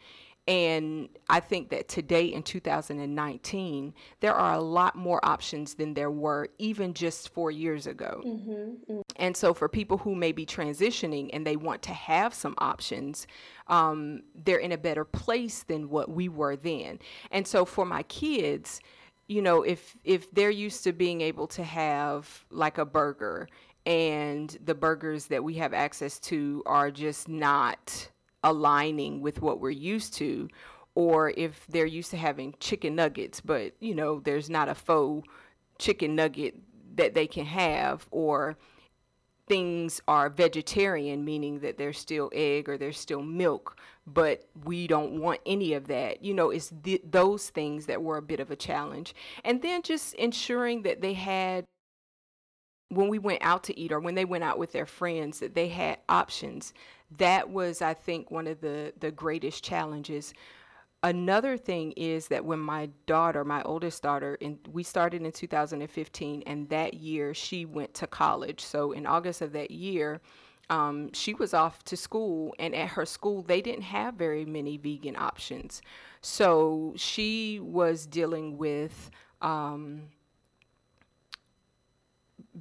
And 0.47 1.09
I 1.29 1.39
think 1.39 1.69
that 1.69 1.87
today 1.87 2.25
in 2.25 2.41
2019, 2.41 3.93
there 4.21 4.33
are 4.33 4.53
a 4.53 4.59
lot 4.61 4.95
more 4.95 5.23
options 5.23 5.75
than 5.75 5.93
there 5.93 6.09
were 6.09 6.47
even 6.57 6.95
just 6.95 7.29
four 7.29 7.51
years 7.51 7.85
ago. 7.85 8.23
Mm-hmm, 8.25 8.51
mm-hmm. 8.51 9.01
And 9.17 9.37
so, 9.37 9.53
for 9.53 9.69
people 9.69 9.99
who 9.99 10.15
may 10.15 10.31
be 10.31 10.45
transitioning 10.45 11.29
and 11.31 11.45
they 11.45 11.57
want 11.57 11.83
to 11.83 11.93
have 11.93 12.33
some 12.33 12.55
options, 12.57 13.27
um, 13.67 14.23
they're 14.43 14.57
in 14.57 14.71
a 14.71 14.77
better 14.79 15.05
place 15.05 15.61
than 15.63 15.89
what 15.89 16.09
we 16.09 16.27
were 16.27 16.55
then. 16.55 16.97
And 17.29 17.45
so, 17.45 17.63
for 17.63 17.85
my 17.85 18.01
kids, 18.03 18.81
you 19.27 19.43
know, 19.43 19.61
if 19.61 19.95
if 20.03 20.31
they're 20.31 20.49
used 20.49 20.83
to 20.85 20.91
being 20.91 21.21
able 21.21 21.45
to 21.47 21.63
have 21.63 22.45
like 22.49 22.79
a 22.79 22.85
burger, 22.85 23.47
and 23.85 24.57
the 24.65 24.75
burgers 24.75 25.27
that 25.27 25.43
we 25.43 25.53
have 25.55 25.73
access 25.73 26.19
to 26.19 26.63
are 26.65 26.89
just 26.89 27.29
not 27.29 28.09
aligning 28.43 29.21
with 29.21 29.41
what 29.41 29.59
we're 29.59 29.69
used 29.69 30.13
to 30.13 30.47
or 30.95 31.31
if 31.37 31.65
they're 31.67 31.85
used 31.85 32.11
to 32.11 32.17
having 32.17 32.53
chicken 32.59 32.95
nuggets 32.95 33.41
but 33.41 33.73
you 33.79 33.95
know 33.95 34.19
there's 34.19 34.49
not 34.49 34.69
a 34.69 34.75
faux 34.75 35.27
chicken 35.77 36.15
nugget 36.15 36.55
that 36.95 37.13
they 37.13 37.27
can 37.27 37.45
have 37.45 38.07
or 38.11 38.57
things 39.47 40.01
are 40.07 40.29
vegetarian 40.29 41.23
meaning 41.23 41.59
that 41.59 41.77
there's 41.77 41.97
still 41.97 42.29
egg 42.33 42.69
or 42.69 42.77
there's 42.77 42.99
still 42.99 43.21
milk 43.21 43.77
but 44.07 44.47
we 44.65 44.87
don't 44.87 45.19
want 45.19 45.39
any 45.45 45.73
of 45.73 45.87
that. 45.87 46.23
You 46.23 46.33
know 46.33 46.49
it's 46.49 46.73
th- 46.83 47.03
those 47.09 47.49
things 47.49 47.85
that 47.85 48.01
were 48.01 48.17
a 48.17 48.21
bit 48.21 48.39
of 48.39 48.51
a 48.51 48.55
challenge. 48.55 49.13
And 49.43 49.61
then 49.61 49.81
just 49.81 50.13
ensuring 50.15 50.83
that 50.83 51.01
they 51.01 51.13
had 51.13 51.65
when 52.91 53.07
we 53.07 53.19
went 53.19 53.41
out 53.41 53.63
to 53.63 53.79
eat 53.79 53.91
or 53.91 53.99
when 53.99 54.15
they 54.15 54.25
went 54.25 54.43
out 54.43 54.59
with 54.59 54.73
their 54.73 54.85
friends 54.85 55.39
that 55.39 55.55
they 55.55 55.69
had 55.69 55.97
options. 56.09 56.73
That 57.17 57.49
was 57.49 57.81
i 57.81 57.93
think 57.93 58.31
one 58.31 58.47
of 58.47 58.61
the 58.61 58.93
the 58.99 59.11
greatest 59.11 59.63
challenges. 59.63 60.33
Another 61.03 61.57
thing 61.57 61.93
is 61.93 62.27
that 62.27 62.45
when 62.45 62.59
my 62.59 62.89
daughter 63.07 63.43
my 63.43 63.63
oldest 63.63 64.03
daughter 64.03 64.37
and 64.41 64.59
we 64.71 64.83
started 64.83 65.23
in 65.23 65.31
2015 65.31 66.43
and 66.45 66.69
that 66.69 66.93
year 66.93 67.33
she 67.33 67.65
went 67.65 67.93
to 67.95 68.07
college. 68.07 68.59
So 68.59 68.91
in 68.91 69.05
august 69.05 69.41
of 69.41 69.53
that 69.53 69.71
year 69.71 70.21
um, 70.69 71.11
she 71.13 71.33
was 71.33 71.53
off 71.53 71.83
to 71.85 71.97
school 71.97 72.53
and 72.59 72.75
at 72.75 72.89
her 72.89 73.05
school 73.05 73.41
they 73.41 73.61
didn't 73.61 73.83
have 73.83 74.15
very 74.15 74.45
many 74.45 74.77
vegan 74.77 75.15
options. 75.15 75.81
So 76.21 76.93
she 76.97 77.59
was 77.59 78.05
dealing 78.05 78.57
with 78.57 79.09
um, 79.41 80.03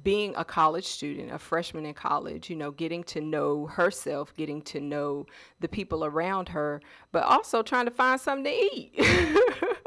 being 0.03 0.33
a 0.37 0.45
college 0.45 0.85
student, 0.85 1.31
a 1.31 1.39
freshman 1.39 1.85
in 1.85 1.93
college, 1.93 2.49
you 2.49 2.55
know, 2.55 2.71
getting 2.71 3.03
to 3.03 3.21
know 3.21 3.67
herself, 3.67 4.33
getting 4.35 4.61
to 4.63 4.79
know 4.79 5.25
the 5.59 5.67
people 5.67 6.05
around 6.05 6.49
her, 6.49 6.81
but 7.11 7.23
also 7.23 7.61
trying 7.61 7.85
to 7.85 7.91
find 7.91 8.19
something 8.19 8.45
to 8.45 8.75
eat. 8.75 8.93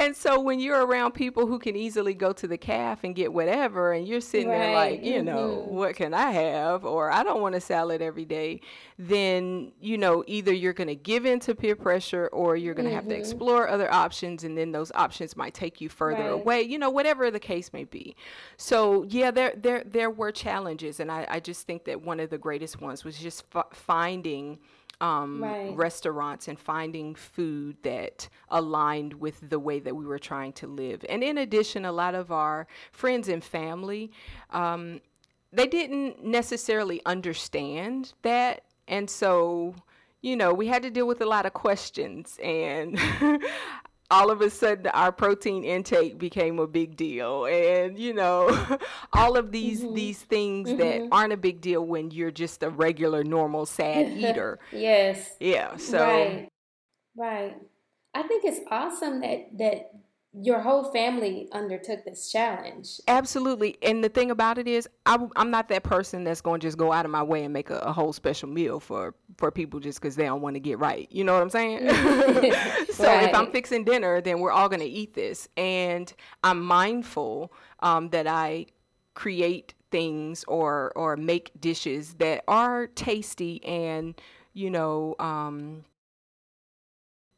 and 0.00 0.16
so 0.16 0.40
when 0.40 0.58
you're 0.58 0.84
around 0.84 1.12
people 1.12 1.46
who 1.46 1.58
can 1.58 1.76
easily 1.76 2.14
go 2.14 2.32
to 2.32 2.48
the 2.48 2.56
calf 2.58 3.04
and 3.04 3.14
get 3.14 3.32
whatever, 3.32 3.92
and 3.92 4.08
you're 4.08 4.20
sitting 4.20 4.48
there 4.48 4.74
like, 4.74 5.04
you 5.04 5.22
know, 5.22 5.64
Mhm. 5.68 5.68
what 5.68 5.94
can 5.94 6.14
I 6.14 6.30
have? 6.32 6.84
Or 6.84 7.10
I 7.12 7.22
don't 7.22 7.40
want 7.40 7.54
a 7.54 7.60
salad 7.60 8.00
every 8.02 8.24
day. 8.24 8.60
Then, 8.98 9.72
you 9.80 9.96
know, 9.98 10.24
either 10.26 10.52
you're 10.52 10.72
going 10.72 10.88
to 10.88 10.94
give 10.94 11.24
in 11.26 11.38
to 11.40 11.54
peer 11.54 11.76
pressure 11.76 12.28
or 12.32 12.56
you're 12.56 12.74
going 12.74 12.88
to 12.88 12.94
have 12.94 13.06
to 13.08 13.14
explore 13.14 13.68
other 13.68 13.92
options. 13.92 14.42
And 14.44 14.56
then 14.58 14.72
those 14.72 14.90
options 14.94 15.36
might 15.36 15.54
take 15.54 15.80
you 15.80 15.88
further 15.88 16.22
Right. 16.22 16.32
away, 16.32 16.62
you 16.62 16.78
know, 16.78 16.90
whatever 16.90 17.30
the 17.30 17.40
case 17.40 17.72
may 17.72 17.84
be. 17.84 18.16
So, 18.56 19.04
yeah, 19.04 19.30
there, 19.30 19.52
there, 19.56 19.82
there 19.84 20.10
were 20.10 20.32
challenges. 20.32 20.98
And 21.00 21.12
I, 21.12 21.26
I 21.28 21.40
just 21.40 21.66
think 21.66 21.84
that 21.84 22.02
one 22.02 22.20
of 22.20 22.30
the 22.30 22.38
greatest 22.38 22.80
ones 22.80 23.04
was 23.04 23.18
just 23.18 23.44
f- 23.54 23.66
finding 23.72 24.58
um, 25.00 25.42
Right. 25.42 25.74
restaurants 25.76 26.48
and 26.48 26.58
finding 26.58 27.14
food 27.14 27.76
that 27.82 28.28
aligned 28.50 29.14
with 29.14 29.48
the 29.48 29.58
way 29.58 29.80
that 29.80 29.96
we 29.96 30.04
were 30.04 30.18
trying 30.18 30.52
to 30.54 30.66
live. 30.66 31.04
And 31.08 31.22
in 31.24 31.38
addition, 31.38 31.84
a 31.84 31.92
lot 31.92 32.14
of 32.14 32.30
our 32.30 32.66
friends 32.92 33.28
and 33.28 33.42
family, 33.42 34.10
um, 34.50 35.00
they 35.52 35.66
didn't 35.66 36.24
necessarily 36.24 37.00
understand 37.06 38.12
that. 38.22 38.64
And 38.86 39.08
so, 39.08 39.74
you 40.20 40.36
know, 40.36 40.52
we 40.52 40.66
had 40.66 40.82
to 40.82 40.90
deal 40.90 41.06
with 41.06 41.20
a 41.20 41.26
lot 41.26 41.46
of 41.46 41.52
questions. 41.54 42.38
And 42.42 42.98
all 44.10 44.30
of 44.30 44.40
a 44.40 44.50
sudden, 44.50 44.86
our 44.88 45.12
protein 45.12 45.64
intake 45.64 46.18
became 46.18 46.58
a 46.58 46.66
big 46.66 46.96
deal. 46.96 47.46
And, 47.46 47.98
you 47.98 48.12
know, 48.12 48.78
all 49.12 49.36
of 49.36 49.52
these, 49.52 49.82
mm-hmm. 49.82 49.94
these 49.94 50.18
things 50.18 50.68
that 50.68 50.78
mm-hmm. 50.78 51.12
aren't 51.12 51.32
a 51.32 51.36
big 51.36 51.60
deal 51.60 51.84
when 51.84 52.10
you're 52.10 52.30
just 52.30 52.62
a 52.62 52.70
regular, 52.70 53.24
normal, 53.24 53.66
sad 53.66 54.08
eater. 54.16 54.58
Yes. 54.72 55.36
Yeah. 55.40 55.76
So, 55.76 55.98
Right. 56.04 56.48
Right. 57.16 57.56
I 58.14 58.22
think 58.22 58.44
it's 58.44 58.60
awesome 58.70 59.20
that 59.20 59.48
that 59.58 59.90
your 60.32 60.60
whole 60.60 60.92
family 60.92 61.48
undertook 61.52 62.04
this 62.04 62.30
challenge. 62.30 63.00
Absolutely. 63.08 63.76
And 63.82 64.02
the 64.02 64.08
thing 64.08 64.30
about 64.30 64.58
it 64.58 64.68
is, 64.68 64.88
I, 65.04 65.18
am 65.34 65.50
not 65.50 65.68
that 65.68 65.82
person 65.82 66.22
that's 66.22 66.40
going 66.40 66.60
to 66.60 66.66
just 66.66 66.78
go 66.78 66.92
out 66.92 67.04
of 67.04 67.10
my 67.10 67.22
way 67.22 67.42
and 67.42 67.52
make 67.52 67.68
a, 67.70 67.78
a 67.78 67.92
whole 67.92 68.12
special 68.12 68.48
meal 68.48 68.78
for, 68.78 69.14
for 69.40 69.50
people 69.50 69.80
just 69.80 70.00
because 70.00 70.14
they 70.14 70.26
don't 70.26 70.42
want 70.42 70.54
to 70.54 70.60
get 70.60 70.78
right. 70.78 71.08
You 71.10 71.24
know 71.24 71.32
what 71.32 71.42
I'm 71.42 71.50
saying? 71.50 71.80
so 72.92 73.20
if 73.20 73.34
I'm 73.34 73.50
fixing 73.50 73.84
dinner, 73.84 74.20
then 74.20 74.38
we're 74.38 74.52
all 74.52 74.68
going 74.68 74.80
to 74.80 74.86
eat 74.86 75.14
this. 75.14 75.48
And 75.56 76.12
I'm 76.44 76.62
mindful 76.62 77.52
um, 77.80 78.10
that 78.10 78.26
I 78.26 78.66
create 79.14 79.74
things 79.90 80.44
or, 80.46 80.92
or 80.94 81.16
make 81.16 81.50
dishes 81.60 82.14
that 82.14 82.44
are 82.46 82.86
tasty 82.86 83.64
and, 83.64 84.20
you 84.52 84.70
know, 84.70 85.16
um, 85.18 85.84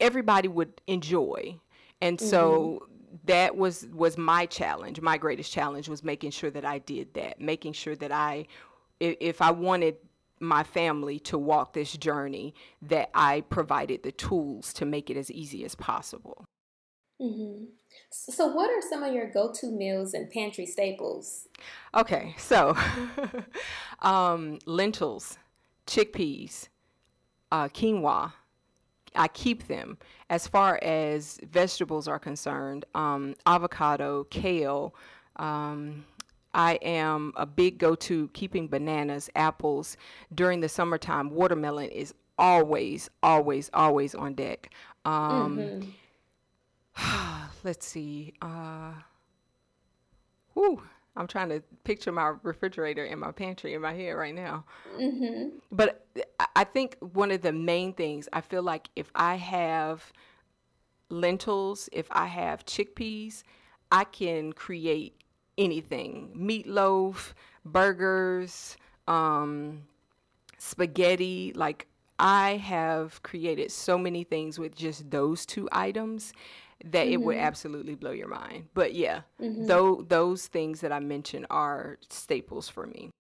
everybody 0.01 0.49
would 0.49 0.81
enjoy. 0.87 1.57
And 2.03 2.21
so 2.21 2.89
that 3.25 3.57
was 3.57 3.87
was 3.93 4.19
my 4.19 4.47
challenge. 4.47 5.01
My 5.01 5.17
greatest 5.17 5.53
challenge 5.53 5.89
was 5.89 6.03
making 6.03 6.33
sure 6.33 6.51
that 6.51 6.65
I 6.65 6.79
did 6.79 7.15
that, 7.15 7.41
making 7.41 7.75
sure 7.75 7.95
that 7.97 8.11
I 8.11 8.47
if, 8.99 9.17
if 9.21 9.43
I 9.43 9.53
wanted 9.53 9.97
my 10.43 10.65
family 10.65 11.19
to 11.21 11.39
walk 11.39 11.73
this 11.73 11.93
journey 11.93 12.55
that 12.83 13.11
I 13.15 13.43
provided 13.43 14.03
the 14.03 14.13
tools 14.13 14.73
to 14.75 14.85
make 14.85 15.09
it 15.09 15.17
as 15.17 15.31
easy 15.31 15.65
as 15.65 15.75
possible. 15.75 16.45
hmm 17.21 17.65
So, 18.11 18.49
what 18.49 18.71
are 18.71 18.83
some 18.83 19.03
of 19.03 19.15
your 19.15 19.31
go-to 19.31 19.71
meals 19.71 20.15
and 20.15 20.31
pantry 20.31 20.67
staples? 20.67 21.47
Okay, 21.95 22.35
so 22.39 22.77
um, 24.01 24.59
lentils, 24.67 25.39
chickpeas, 25.87 26.69
uh, 27.53 27.69
quinoa. 27.69 28.33
I 29.15 29.29
keep 29.29 29.67
them. 29.69 29.99
As 30.31 30.49
far 30.49 30.79
as 30.83 31.39
vegetables 31.43 32.09
are 32.09 32.19
concerned, 32.19 32.87
um, 32.95 33.35
avocado, 33.45 34.25
kale. 34.25 34.95
Um, 35.37 36.07
I 36.55 36.75
am 36.83 37.33
a 37.37 37.47
big 37.47 37.79
go 37.79 37.95
to 37.97 38.29
keeping 38.29 38.69
bananas, 38.69 39.31
apples. 39.35 39.97
During 40.35 40.61
the 40.61 40.69
summertime, 40.69 41.31
watermelon 41.31 41.89
is 41.91 42.15
always, 42.39 43.09
always, 43.23 43.71
always 43.73 44.15
on 44.15 44.35
deck. 44.35 44.71
Um, 45.05 45.57
Mhm. 45.59 45.93
let's 47.65 47.87
see. 47.87 48.35
Uh, 48.43 48.93
whew, 50.55 50.83
I'm 51.17 51.27
trying 51.27 51.49
to 51.51 51.61
picture 51.85 52.13
my 52.13 52.35
refrigerator 52.43 53.05
and 53.05 53.21
my 53.21 53.33
pantry 53.33 53.75
in 53.75 53.81
my 53.83 53.93
head 53.95 54.13
right 54.13 54.35
now. 54.35 54.65
Mhm. 54.97 55.53
But 55.71 56.07
I 56.57 56.65
think 56.65 56.97
one 57.01 57.31
of 57.31 57.43
the 57.43 57.53
main 57.53 57.93
things, 57.95 58.29
I 58.33 58.41
feel 58.43 58.63
like 58.63 58.89
if 58.97 59.11
I 59.15 59.37
have 59.37 60.13
lentils, 61.09 61.89
if 61.93 62.07
I 62.11 62.27
have 62.27 62.65
chickpeas, 62.65 63.43
I 63.91 64.05
can 64.05 64.53
create 64.53 65.17
anything 65.59 66.31
meatloaf, 66.37 67.33
burgers, 67.65 68.77
um, 69.07 69.85
spaghetti. 70.59 71.53
Like, 71.55 71.87
I 72.19 72.57
have 72.57 73.23
created 73.23 73.71
so 73.71 73.99
many 73.99 74.25
things 74.25 74.59
with 74.59 74.77
just 74.77 75.11
those 75.11 75.45
two 75.45 75.69
items 75.73 76.33
that 76.85 77.07
it 77.07 77.19
would 77.19 77.37
absolutely 77.37 77.95
blow 77.95 78.11
your 78.11 78.29
mind. 78.29 78.69
But 78.75 78.95
yeah, 78.95 79.23
tho- 79.39 80.05
those 80.09 80.47
things 80.47 80.81
that 80.81 80.93
I 80.93 81.01
mentioned 81.01 81.47
are 81.51 81.99
staples 82.11 82.69
for 82.69 82.87
me. 82.87 83.11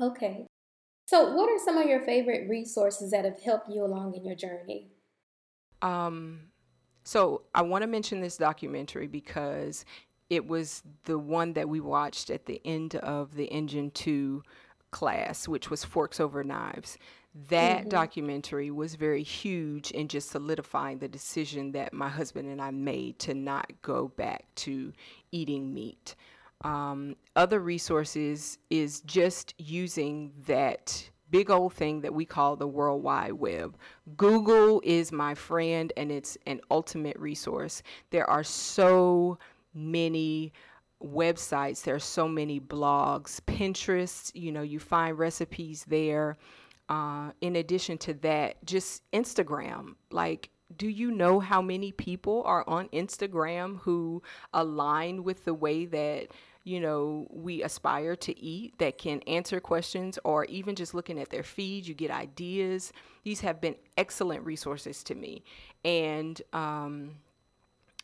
Okay. 0.00 0.46
So, 1.08 1.34
what 1.34 1.50
are 1.50 1.58
some 1.58 1.76
of 1.76 1.88
your 1.88 2.02
favorite 2.02 2.48
resources 2.48 3.10
that 3.10 3.24
have 3.24 3.40
helped 3.42 3.68
you 3.68 3.84
along 3.84 4.14
in 4.14 4.24
your 4.24 4.36
journey? 4.36 4.92
Um, 5.82 6.50
so 7.02 7.42
I 7.54 7.62
want 7.62 7.82
to 7.82 7.88
mention 7.88 8.20
this 8.20 8.36
documentary 8.36 9.06
because 9.06 9.84
it 10.30 10.46
was 10.46 10.82
the 11.04 11.18
one 11.18 11.52
that 11.54 11.68
we 11.68 11.80
watched 11.80 12.30
at 12.30 12.46
the 12.46 12.60
end 12.64 12.94
of 12.94 13.34
the 13.34 13.46
Engine 13.46 13.90
2 13.90 14.42
class, 14.92 15.48
which 15.48 15.68
was 15.68 15.84
Forks 15.84 16.20
Over 16.20 16.44
Knives. 16.44 16.96
That 17.48 17.88
documentary 17.88 18.70
was 18.70 18.96
very 18.96 19.22
huge 19.22 19.90
in 19.92 20.08
just 20.08 20.30
solidifying 20.30 20.98
the 20.98 21.08
decision 21.08 21.72
that 21.72 21.92
my 21.92 22.08
husband 22.08 22.48
and 22.48 22.60
I 22.60 22.70
made 22.70 23.18
to 23.20 23.34
not 23.34 23.70
go 23.82 24.08
back 24.08 24.46
to 24.56 24.92
eating 25.30 25.72
meat. 25.72 26.16
Um, 26.62 27.16
other 27.36 27.60
resources 27.60 28.58
is 28.68 29.00
just 29.02 29.54
using 29.58 30.32
that 30.46 31.08
big 31.30 31.50
old 31.50 31.72
thing 31.72 32.00
that 32.00 32.12
we 32.12 32.24
call 32.24 32.56
the 32.56 32.66
World 32.66 33.02
Wide 33.02 33.32
Web. 33.32 33.76
Google 34.16 34.82
is 34.84 35.12
my 35.12 35.34
friend 35.34 35.92
and 35.96 36.10
it's 36.10 36.36
an 36.46 36.60
ultimate 36.70 37.16
resource. 37.18 37.82
There 38.10 38.28
are 38.28 38.44
so 38.44 39.38
many 39.74 40.52
websites, 41.02 41.82
there 41.82 41.94
are 41.94 41.98
so 41.98 42.28
many 42.28 42.60
blogs, 42.60 43.40
Pinterest, 43.40 44.30
you 44.34 44.52
know, 44.52 44.62
you 44.62 44.78
find 44.78 45.18
recipes 45.18 45.84
there. 45.88 46.36
Uh, 46.88 47.30
in 47.40 47.56
addition 47.56 47.96
to 47.98 48.14
that, 48.14 48.56
just 48.64 49.08
Instagram. 49.12 49.94
Like, 50.10 50.50
do 50.76 50.88
you 50.88 51.10
know 51.10 51.40
how 51.40 51.62
many 51.62 51.92
people 51.92 52.42
are 52.44 52.64
on 52.68 52.88
Instagram 52.88 53.78
who 53.80 54.22
align 54.52 55.24
with 55.24 55.44
the 55.44 55.54
way 55.54 55.84
that 55.86 56.28
you 56.64 56.78
know 56.78 57.26
we 57.30 57.62
aspire 57.62 58.14
to 58.14 58.38
eat 58.38 58.78
that 58.78 58.98
can 58.98 59.20
answer 59.22 59.60
questions 59.60 60.18
or 60.24 60.44
even 60.44 60.74
just 60.74 60.92
looking 60.92 61.18
at 61.18 61.30
their 61.30 61.42
feed 61.42 61.86
you 61.86 61.94
get 61.94 62.10
ideas 62.10 62.92
these 63.24 63.40
have 63.40 63.62
been 63.62 63.74
excellent 63.96 64.44
resources 64.44 65.02
to 65.02 65.14
me 65.14 65.42
and 65.86 66.42
um, 66.52 67.12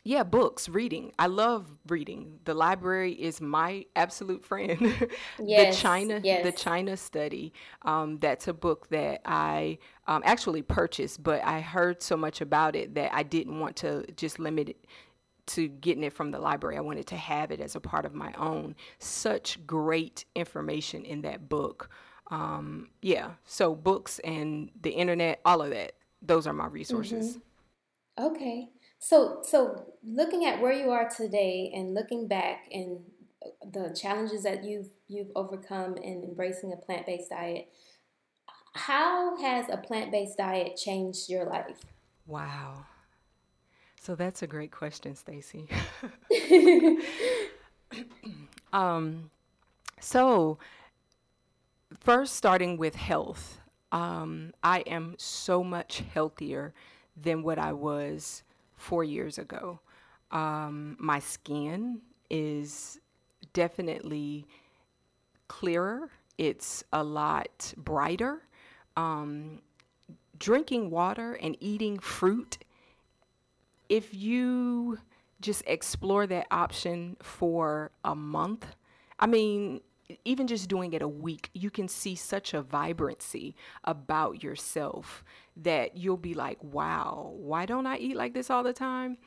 yeah, 0.07 0.23
books, 0.23 0.69
reading. 0.69 1.11
I 1.19 1.27
love 1.27 1.67
reading. 1.89 2.39
The 2.45 2.53
library 2.53 3.11
is 3.11 3.41
my 3.41 3.85
absolute 3.93 4.45
friend. 4.45 4.77
Yes, 5.39 5.75
the 5.75 5.81
China, 5.81 6.21
the. 6.45 6.51
China 6.53 6.95
study. 6.95 7.51
Um, 7.81 8.17
that's 8.17 8.47
a 8.47 8.53
book 8.53 8.87
that 8.89 9.21
I 9.25 9.79
um, 10.07 10.21
actually 10.25 10.61
purchased, 10.61 11.21
but 11.23 11.43
I 11.43 11.59
heard 11.59 12.01
so 12.01 12.15
much 12.15 12.39
about 12.39 12.75
it 12.75 12.95
that 12.95 13.13
I 13.13 13.23
didn't 13.23 13.59
want 13.59 13.75
to 13.77 14.05
just 14.15 14.39
limit 14.39 14.69
it 14.69 14.85
to 15.47 15.67
getting 15.67 16.03
it 16.03 16.13
from 16.13 16.31
the 16.31 16.39
library. 16.39 16.77
I 16.77 16.81
wanted 16.81 17.07
to 17.07 17.17
have 17.17 17.51
it 17.51 17.59
as 17.59 17.75
a 17.75 17.81
part 17.81 18.05
of 18.05 18.13
my 18.13 18.31
own. 18.37 18.75
Such 18.99 19.65
great 19.67 20.23
information 20.35 21.03
in 21.03 21.21
that 21.23 21.49
book. 21.49 21.89
Um, 22.31 22.89
yeah, 23.01 23.31
so 23.45 23.75
books 23.75 24.19
and 24.19 24.71
the 24.81 24.91
internet, 24.91 25.41
all 25.43 25.61
of 25.61 25.71
that. 25.71 25.93
Those 26.21 26.47
are 26.47 26.53
my 26.53 26.67
resources. 26.67 27.39
Okay. 28.19 28.69
So, 28.99 29.41
so 29.43 29.93
looking 30.03 30.45
at 30.45 30.61
where 30.61 30.71
you 30.71 30.89
are 30.91 31.09
today 31.09 31.71
and 31.73 31.93
looking 31.93 32.27
back 32.27 32.67
and 32.71 32.99
the 33.71 33.95
challenges 33.99 34.43
that 34.43 34.63
you've 34.63 34.89
you've 35.07 35.31
overcome 35.35 35.95
in 35.97 36.23
embracing 36.23 36.73
a 36.73 36.75
plant-based 36.75 37.29
diet, 37.29 37.69
how 38.73 39.37
has 39.37 39.69
a 39.69 39.77
plant-based 39.77 40.37
diet 40.37 40.75
changed 40.75 41.29
your 41.29 41.45
life? 41.45 41.85
Wow. 42.25 42.85
So 44.01 44.15
that's 44.15 44.41
a 44.41 44.47
great 44.47 44.71
question, 44.71 45.15
Stacy. 45.15 45.67
um, 48.73 49.29
so 49.99 50.57
first, 51.99 52.35
starting 52.35 52.77
with 52.77 52.95
health, 52.95 53.59
um, 53.91 54.53
I 54.63 54.79
am 54.81 55.15
so 55.17 55.63
much 55.63 56.03
healthier 56.13 56.73
than 57.15 57.43
what 57.43 57.57
I 57.57 57.73
was 57.73 58.43
four 58.77 59.03
years 59.03 59.37
ago. 59.37 59.79
Um, 60.31 60.95
my 60.99 61.19
skin 61.19 62.01
is 62.29 62.99
definitely 63.53 64.47
clearer, 65.47 66.09
it's 66.37 66.83
a 66.93 67.03
lot 67.03 67.73
brighter. 67.77 68.43
Um, 68.95 69.61
drinking 70.39 70.89
water 70.89 71.33
and 71.33 71.55
eating 71.59 71.99
fruit, 71.99 72.57
if 73.89 74.13
you 74.13 74.99
just 75.41 75.63
explore 75.67 76.27
that 76.27 76.47
option 76.51 77.17
for 77.21 77.91
a 78.03 78.15
month, 78.15 78.65
I 79.19 79.27
mean, 79.27 79.81
even 80.23 80.47
just 80.47 80.69
doing 80.69 80.93
it 80.93 81.01
a 81.01 81.07
week, 81.07 81.49
you 81.53 81.69
can 81.69 81.87
see 81.87 82.15
such 82.15 82.53
a 82.53 82.61
vibrancy 82.61 83.55
about 83.83 84.43
yourself 84.43 85.23
that 85.55 85.97
you'll 85.97 86.17
be 86.17 86.33
like, 86.33 86.57
wow, 86.63 87.33
why 87.35 87.65
don't 87.65 87.85
I 87.87 87.97
eat 87.97 88.15
like 88.15 88.33
this 88.33 88.49
all 88.49 88.63
the 88.63 88.73
time? 88.73 89.17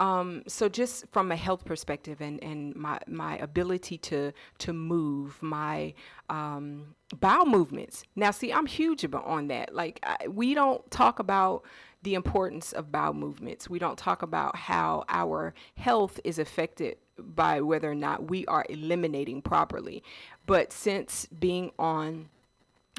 Um, 0.00 0.42
so 0.48 0.68
just 0.68 1.04
from 1.12 1.30
a 1.30 1.36
health 1.36 1.64
perspective 1.64 2.20
and, 2.20 2.42
and 2.42 2.74
my, 2.74 2.98
my 3.06 3.38
ability 3.38 3.96
to 3.98 4.32
to 4.58 4.72
move, 4.72 5.40
my 5.40 5.94
um, 6.28 6.96
bowel 7.20 7.46
movements. 7.46 8.02
Now, 8.16 8.32
see, 8.32 8.52
I'm 8.52 8.66
huge 8.66 9.06
on 9.14 9.48
that. 9.48 9.72
Like 9.72 10.00
I, 10.02 10.26
we 10.26 10.54
don't 10.54 10.88
talk 10.90 11.20
about 11.20 11.64
the 12.04 12.14
importance 12.14 12.72
of 12.72 12.92
bowel 12.92 13.14
movements. 13.14 13.68
We 13.68 13.78
don't 13.78 13.98
talk 13.98 14.22
about 14.22 14.54
how 14.54 15.04
our 15.08 15.54
health 15.76 16.20
is 16.22 16.38
affected 16.38 16.98
by 17.18 17.60
whether 17.60 17.90
or 17.90 17.94
not 17.94 18.30
we 18.30 18.46
are 18.46 18.64
eliminating 18.68 19.42
properly. 19.42 20.02
But 20.46 20.72
since 20.72 21.26
being 21.26 21.72
on, 21.78 22.28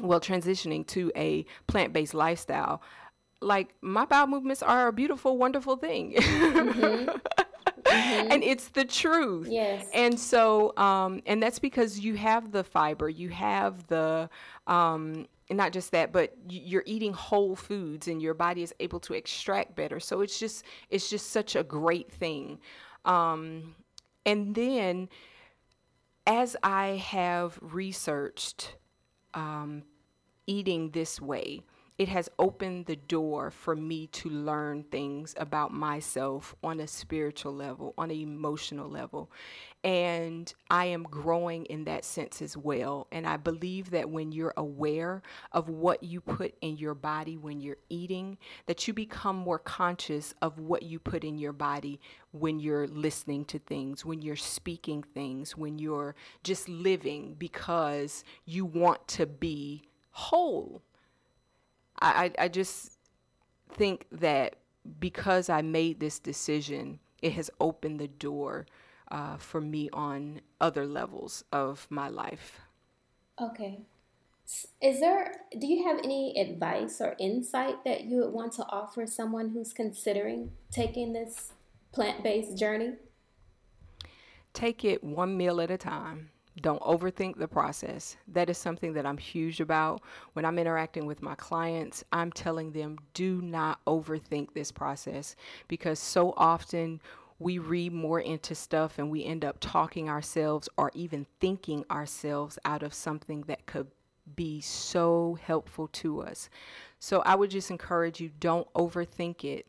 well, 0.02 0.20
transitioning 0.20 0.86
to 0.88 1.12
a 1.16 1.46
plant 1.68 1.92
based 1.92 2.14
lifestyle, 2.14 2.82
like 3.40 3.74
my 3.80 4.04
bowel 4.04 4.26
movements 4.26 4.62
are 4.62 4.88
a 4.88 4.92
beautiful, 4.92 5.38
wonderful 5.38 5.76
thing. 5.76 6.14
Mm-hmm. 6.14 7.16
Mm-hmm. 7.86 8.32
and 8.32 8.42
it's 8.42 8.68
the 8.68 8.84
truth. 8.84 9.48
Yes. 9.48 9.86
And 9.94 10.18
so, 10.18 10.76
um, 10.76 11.22
and 11.26 11.42
that's 11.42 11.58
because 11.58 11.98
you 11.98 12.14
have 12.16 12.52
the 12.52 12.64
fiber, 12.64 13.08
you 13.08 13.28
have 13.30 13.86
the, 13.86 14.28
um, 14.66 15.26
and 15.48 15.56
not 15.56 15.72
just 15.72 15.92
that, 15.92 16.12
but 16.12 16.34
you're 16.48 16.82
eating 16.86 17.12
whole 17.12 17.54
foods, 17.54 18.08
and 18.08 18.20
your 18.20 18.34
body 18.34 18.62
is 18.62 18.74
able 18.80 18.98
to 19.00 19.14
extract 19.14 19.76
better. 19.76 20.00
So 20.00 20.20
it's 20.20 20.38
just, 20.38 20.64
it's 20.90 21.08
just 21.08 21.30
such 21.30 21.54
a 21.54 21.62
great 21.62 22.10
thing. 22.10 22.58
Um, 23.04 23.76
and 24.24 24.54
then, 24.54 25.08
as 26.26 26.56
I 26.64 27.00
have 27.06 27.58
researched 27.62 28.74
um, 29.34 29.84
eating 30.48 30.90
this 30.90 31.20
way, 31.20 31.62
it 31.98 32.08
has 32.08 32.28
opened 32.38 32.86
the 32.86 32.96
door 32.96 33.50
for 33.50 33.74
me 33.74 34.06
to 34.08 34.28
learn 34.28 34.82
things 34.84 35.34
about 35.38 35.72
myself 35.72 36.54
on 36.62 36.80
a 36.80 36.86
spiritual 36.86 37.54
level, 37.54 37.94
on 37.96 38.10
an 38.10 38.20
emotional 38.20 38.88
level. 38.88 39.30
And 39.82 40.52
I 40.68 40.86
am 40.86 41.04
growing 41.04 41.64
in 41.66 41.84
that 41.84 42.04
sense 42.04 42.42
as 42.42 42.54
well. 42.54 43.06
And 43.12 43.26
I 43.26 43.38
believe 43.38 43.90
that 43.90 44.10
when 44.10 44.30
you're 44.30 44.52
aware 44.58 45.22
of 45.52 45.70
what 45.70 46.02
you 46.02 46.20
put 46.20 46.54
in 46.60 46.76
your 46.76 46.94
body 46.94 47.38
when 47.38 47.60
you're 47.60 47.78
eating, 47.88 48.36
that 48.66 48.86
you 48.86 48.92
become 48.92 49.36
more 49.36 49.58
conscious 49.58 50.34
of 50.42 50.58
what 50.58 50.82
you 50.82 50.98
put 50.98 51.24
in 51.24 51.38
your 51.38 51.52
body 51.54 52.00
when 52.32 52.58
you're 52.58 52.88
listening 52.88 53.46
to 53.46 53.58
things, 53.58 54.04
when 54.04 54.20
you're 54.20 54.36
speaking 54.36 55.02
things, 55.14 55.56
when 55.56 55.78
you're 55.78 56.14
just 56.42 56.68
living 56.68 57.34
because 57.38 58.22
you 58.44 58.66
want 58.66 59.06
to 59.08 59.24
be 59.24 59.82
whole 60.10 60.82
I, 62.00 62.32
I 62.38 62.48
just 62.48 62.98
think 63.70 64.06
that 64.12 64.56
because 65.00 65.48
I 65.48 65.62
made 65.62 66.00
this 66.00 66.18
decision, 66.18 67.00
it 67.22 67.32
has 67.32 67.50
opened 67.60 68.00
the 68.00 68.08
door 68.08 68.66
uh, 69.10 69.36
for 69.36 69.60
me 69.60 69.88
on 69.92 70.40
other 70.60 70.86
levels 70.86 71.44
of 71.52 71.86
my 71.90 72.08
life. 72.08 72.60
Okay. 73.40 73.80
Is 74.80 75.00
there, 75.00 75.40
do 75.58 75.66
you 75.66 75.84
have 75.84 75.98
any 75.98 76.38
advice 76.38 77.00
or 77.00 77.16
insight 77.18 77.84
that 77.84 78.04
you 78.04 78.18
would 78.18 78.32
want 78.32 78.52
to 78.54 78.66
offer 78.66 79.06
someone 79.06 79.50
who's 79.50 79.72
considering 79.72 80.52
taking 80.70 81.12
this 81.12 81.52
plant 81.92 82.22
based 82.22 82.56
journey? 82.56 82.94
Take 84.52 84.84
it 84.84 85.02
one 85.02 85.36
meal 85.36 85.60
at 85.60 85.70
a 85.70 85.76
time. 85.76 86.30
Don't 86.62 86.80
overthink 86.82 87.36
the 87.36 87.48
process. 87.48 88.16
That 88.28 88.48
is 88.48 88.56
something 88.56 88.94
that 88.94 89.04
I'm 89.04 89.18
huge 89.18 89.60
about. 89.60 90.02
When 90.32 90.44
I'm 90.44 90.58
interacting 90.58 91.04
with 91.04 91.22
my 91.22 91.34
clients, 91.34 92.02
I'm 92.12 92.32
telling 92.32 92.72
them 92.72 92.98
do 93.12 93.42
not 93.42 93.84
overthink 93.86 94.54
this 94.54 94.72
process 94.72 95.36
because 95.68 95.98
so 95.98 96.32
often 96.36 97.00
we 97.38 97.58
read 97.58 97.92
more 97.92 98.20
into 98.20 98.54
stuff 98.54 98.98
and 98.98 99.10
we 99.10 99.24
end 99.24 99.44
up 99.44 99.58
talking 99.60 100.08
ourselves 100.08 100.68
or 100.78 100.90
even 100.94 101.26
thinking 101.40 101.84
ourselves 101.90 102.58
out 102.64 102.82
of 102.82 102.94
something 102.94 103.42
that 103.42 103.66
could 103.66 103.88
be 104.34 104.60
so 104.60 105.38
helpful 105.42 105.88
to 105.88 106.22
us. 106.22 106.48
So 106.98 107.20
I 107.20 107.34
would 107.34 107.50
just 107.50 107.70
encourage 107.70 108.20
you 108.20 108.30
don't 108.40 108.72
overthink 108.72 109.44
it 109.44 109.66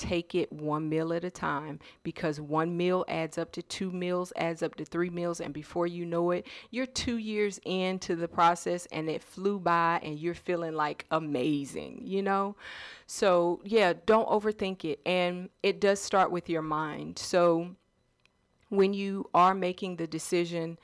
take 0.00 0.34
it 0.34 0.50
one 0.50 0.88
meal 0.88 1.12
at 1.12 1.24
a 1.24 1.30
time 1.30 1.78
because 2.02 2.40
one 2.40 2.74
meal 2.74 3.04
adds 3.06 3.36
up 3.36 3.52
to 3.52 3.62
two 3.62 3.90
meals, 3.90 4.32
adds 4.34 4.62
up 4.62 4.74
to 4.76 4.84
three 4.84 5.10
meals, 5.10 5.40
and 5.40 5.52
before 5.52 5.86
you 5.86 6.06
know 6.06 6.30
it, 6.30 6.46
you're 6.70 6.86
two 6.86 7.18
years 7.18 7.60
into 7.66 8.16
the 8.16 8.26
process 8.26 8.86
and 8.86 9.10
it 9.10 9.22
flew 9.22 9.58
by 9.58 10.00
and 10.02 10.18
you're 10.18 10.34
feeling 10.34 10.74
like 10.74 11.04
amazing, 11.10 12.00
you 12.04 12.22
know? 12.22 12.56
So, 13.06 13.60
yeah, 13.62 13.92
don't 14.06 14.28
overthink 14.28 14.84
it. 14.84 15.00
And 15.04 15.50
it 15.62 15.80
does 15.80 16.00
start 16.00 16.30
with 16.30 16.48
your 16.48 16.62
mind. 16.62 17.18
So, 17.18 17.76
when 18.70 18.94
you 18.94 19.28
are 19.34 19.54
making 19.54 19.96
the 19.96 20.06
decision, 20.06 20.78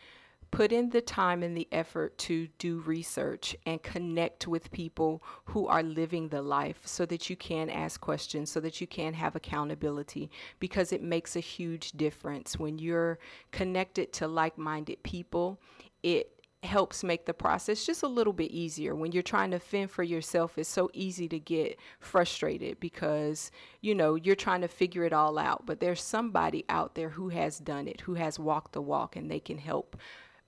put 0.56 0.72
in 0.72 0.88
the 0.88 1.02
time 1.02 1.42
and 1.42 1.54
the 1.54 1.68
effort 1.70 2.16
to 2.16 2.48
do 2.56 2.80
research 2.86 3.54
and 3.66 3.82
connect 3.82 4.48
with 4.48 4.72
people 4.72 5.22
who 5.44 5.66
are 5.66 5.82
living 5.82 6.28
the 6.28 6.40
life 6.40 6.80
so 6.86 7.04
that 7.04 7.28
you 7.28 7.36
can 7.36 7.68
ask 7.68 8.00
questions, 8.00 8.50
so 8.50 8.58
that 8.58 8.80
you 8.80 8.86
can 8.86 9.12
have 9.12 9.36
accountability, 9.36 10.30
because 10.58 10.92
it 10.92 11.02
makes 11.02 11.36
a 11.36 11.40
huge 11.40 11.92
difference 11.92 12.58
when 12.58 12.78
you're 12.78 13.18
connected 13.52 14.14
to 14.14 14.26
like 14.26 14.56
minded 14.56 15.02
people. 15.02 15.60
It 16.02 16.30
helps 16.62 17.04
make 17.04 17.26
the 17.26 17.34
process 17.34 17.84
just 17.84 18.02
a 18.02 18.08
little 18.08 18.32
bit 18.32 18.50
easier. 18.50 18.94
When 18.94 19.12
you're 19.12 19.22
trying 19.22 19.50
to 19.50 19.58
fend 19.58 19.90
for 19.90 20.04
yourself, 20.04 20.56
it's 20.56 20.70
so 20.70 20.88
easy 20.94 21.28
to 21.28 21.38
get 21.38 21.78
frustrated 22.00 22.80
because, 22.80 23.50
you 23.82 23.94
know, 23.94 24.14
you're 24.14 24.34
trying 24.34 24.62
to 24.62 24.68
figure 24.68 25.04
it 25.04 25.12
all 25.12 25.36
out. 25.36 25.66
But 25.66 25.80
there's 25.80 26.02
somebody 26.02 26.64
out 26.70 26.94
there 26.94 27.10
who 27.10 27.28
has 27.28 27.58
done 27.58 27.86
it, 27.86 28.00
who 28.00 28.14
has 28.14 28.38
walked 28.38 28.72
the 28.72 28.80
walk, 28.80 29.16
and 29.16 29.30
they 29.30 29.38
can 29.38 29.58
help 29.58 29.98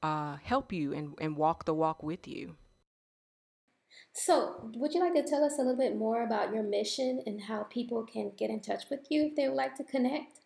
uh, 0.02 0.36
help 0.42 0.72
you 0.72 0.92
and, 0.92 1.14
and 1.20 1.36
walk 1.36 1.64
the 1.64 1.74
walk 1.74 2.02
with 2.02 2.26
you. 2.26 2.56
So, 4.12 4.70
would 4.74 4.94
you 4.94 5.00
like 5.00 5.14
to 5.14 5.28
tell 5.28 5.44
us 5.44 5.54
a 5.58 5.62
little 5.62 5.76
bit 5.76 5.96
more 5.96 6.24
about 6.24 6.52
your 6.52 6.62
mission 6.62 7.22
and 7.26 7.40
how 7.40 7.64
people 7.64 8.04
can 8.04 8.32
get 8.36 8.50
in 8.50 8.60
touch 8.60 8.84
with 8.90 9.06
you 9.10 9.26
if 9.26 9.36
they 9.36 9.48
would 9.48 9.56
like 9.56 9.76
to 9.76 9.84
connect? 9.84 10.40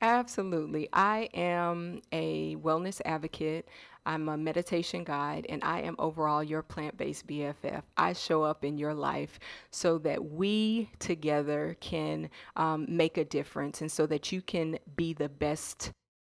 Absolutely. 0.00 0.88
I 0.92 1.28
am 1.34 2.02
a 2.12 2.56
wellness 2.56 3.00
advocate. 3.04 3.68
I'm 4.06 4.28
a 4.28 4.36
meditation 4.36 5.02
guide, 5.02 5.46
and 5.48 5.64
I 5.64 5.80
am 5.80 5.96
overall 5.98 6.42
your 6.42 6.62
plant 6.62 6.96
based 6.98 7.26
BFF. 7.26 7.82
I 7.96 8.12
show 8.12 8.42
up 8.42 8.64
in 8.64 8.76
your 8.76 8.92
life 8.92 9.38
so 9.70 9.96
that 9.98 10.22
we 10.22 10.90
together 10.98 11.76
can 11.80 12.28
um, 12.56 12.86
make 12.88 13.16
a 13.16 13.24
difference 13.24 13.80
and 13.80 13.90
so 13.90 14.06
that 14.06 14.30
you 14.30 14.42
can 14.42 14.78
be 14.94 15.14
the 15.14 15.30
best 15.30 15.90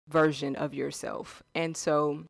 version 0.08 0.56
of 0.56 0.74
yourself. 0.74 1.44
And 1.54 1.76
so, 1.76 2.26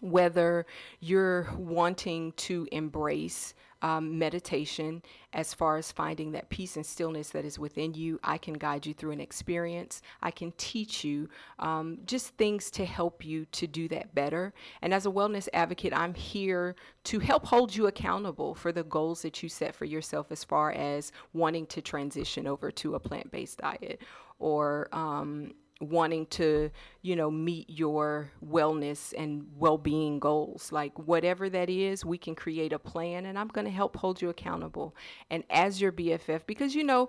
whether 0.00 0.66
you're 1.00 1.48
wanting 1.56 2.32
to 2.32 2.68
embrace 2.70 3.54
um, 3.84 4.18
meditation 4.18 5.02
as 5.34 5.52
far 5.52 5.76
as 5.76 5.92
finding 5.92 6.32
that 6.32 6.48
peace 6.48 6.76
and 6.76 6.86
stillness 6.86 7.28
that 7.30 7.44
is 7.44 7.58
within 7.58 7.92
you, 7.92 8.18
I 8.24 8.38
can 8.38 8.54
guide 8.54 8.86
you 8.86 8.94
through 8.94 9.10
an 9.10 9.20
experience. 9.20 10.00
I 10.22 10.30
can 10.30 10.54
teach 10.56 11.04
you 11.04 11.28
um, 11.58 11.98
just 12.06 12.28
things 12.36 12.70
to 12.72 12.86
help 12.86 13.24
you 13.24 13.44
to 13.52 13.66
do 13.66 13.86
that 13.88 14.14
better. 14.14 14.54
And 14.80 14.94
as 14.94 15.04
a 15.04 15.10
wellness 15.10 15.48
advocate, 15.52 15.92
I'm 15.92 16.14
here 16.14 16.76
to 17.04 17.18
help 17.18 17.44
hold 17.44 17.76
you 17.76 17.86
accountable 17.86 18.54
for 18.54 18.72
the 18.72 18.84
goals 18.84 19.20
that 19.20 19.42
you 19.42 19.50
set 19.50 19.74
for 19.74 19.84
yourself 19.84 20.32
as 20.32 20.44
far 20.44 20.72
as 20.72 21.12
wanting 21.34 21.66
to 21.66 21.82
transition 21.82 22.46
over 22.46 22.70
to 22.70 22.94
a 22.94 23.00
plant 23.00 23.30
based 23.30 23.58
diet 23.58 24.00
or 24.38 24.88
um, 24.92 25.52
wanting 25.84 26.26
to, 26.26 26.70
you 27.02 27.16
know, 27.16 27.30
meet 27.30 27.68
your 27.70 28.30
wellness 28.44 29.12
and 29.16 29.46
well 29.56 29.78
being 29.78 30.18
goals. 30.18 30.72
Like, 30.72 30.98
whatever 30.98 31.48
that 31.50 31.70
is, 31.70 32.04
we 32.04 32.18
can 32.18 32.34
create 32.34 32.72
a 32.72 32.78
plan, 32.78 33.26
and 33.26 33.38
I'm 33.38 33.48
going 33.48 33.66
to 33.66 33.70
help 33.70 33.96
hold 33.96 34.20
you 34.20 34.28
accountable. 34.30 34.96
And 35.30 35.44
as 35.50 35.80
your 35.80 35.92
BFF, 35.92 36.46
because, 36.46 36.74
you 36.74 36.84
know, 36.84 37.08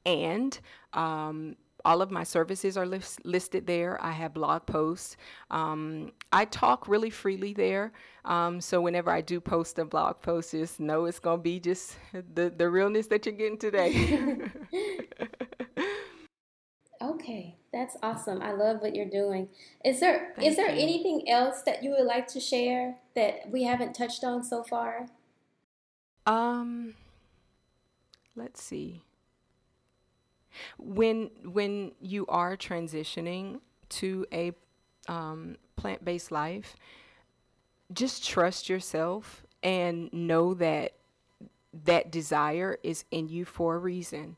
and 0.05 0.59
um, 0.93 1.57
all 1.85 2.01
of 2.01 2.11
my 2.11 2.25
services 2.25 2.77
are 2.77 2.87
list- 2.87 3.25
listed 3.25 3.67
there. 3.67 4.03
I 4.03 4.13
have 4.13 4.35
blog 4.35 4.67
posts. 4.67 5.17
Um, 5.51 6.13
I 6.33 6.47
talk 6.47 6.89
really 6.89 7.11
freely 7.11 7.53
there. 7.53 7.93
Um, 8.25 8.61
so 8.61 8.81
whenever 8.81 9.11
I 9.11 9.21
do 9.21 9.41
post 9.41 9.79
a 9.79 9.85
blog 9.85 10.23
post, 10.23 10.53
just 10.53 10.81
know 10.81 11.05
it's 11.05 11.19
going 11.19 11.39
to 11.39 11.43
be 11.43 11.61
just 11.61 11.97
the, 12.35 12.53
the 12.57 12.71
realness 12.71 13.07
that 13.09 13.27
you're 13.27 13.35
getting 13.35 13.59
today. 13.59 14.41
okay, 17.03 17.57
that's 17.73 17.97
awesome. 18.03 18.41
I 18.41 18.53
love 18.53 18.81
what 18.81 18.95
you're 18.95 19.05
doing. 19.05 19.49
Is 19.85 20.01
there 20.01 20.33
Thank 20.37 20.49
is 20.49 20.57
there 20.57 20.75
you. 20.75 20.81
anything 20.81 21.29
else 21.29 21.63
that 21.63 21.83
you 21.83 21.91
would 21.91 22.07
like 22.07 22.27
to 22.29 22.41
share 22.41 22.97
that 23.15 23.51
we 23.51 23.65
haven't 23.65 23.93
touched 23.93 24.25
on 24.25 24.43
so 24.43 24.63
far? 24.63 25.09
Um, 26.27 26.95
let's 28.35 28.63
see 28.63 29.03
when 30.79 31.31
when 31.45 31.93
you 32.01 32.27
are 32.29 32.57
transitioning 32.57 33.61
to 33.89 34.27
a 34.33 34.53
um, 35.09 35.57
plant-based 35.77 36.33
life 36.33 36.77
just 37.93 38.27
trust 38.27 38.69
yourself 38.69 39.45
and 39.63 40.13
know 40.13 40.55
that 40.55 40.93
that 41.85 42.11
desire 42.11 42.79
is 42.83 43.05
in 43.11 43.29
you 43.29 43.45
for 43.45 43.77
a 43.77 43.79
reason. 43.79 44.37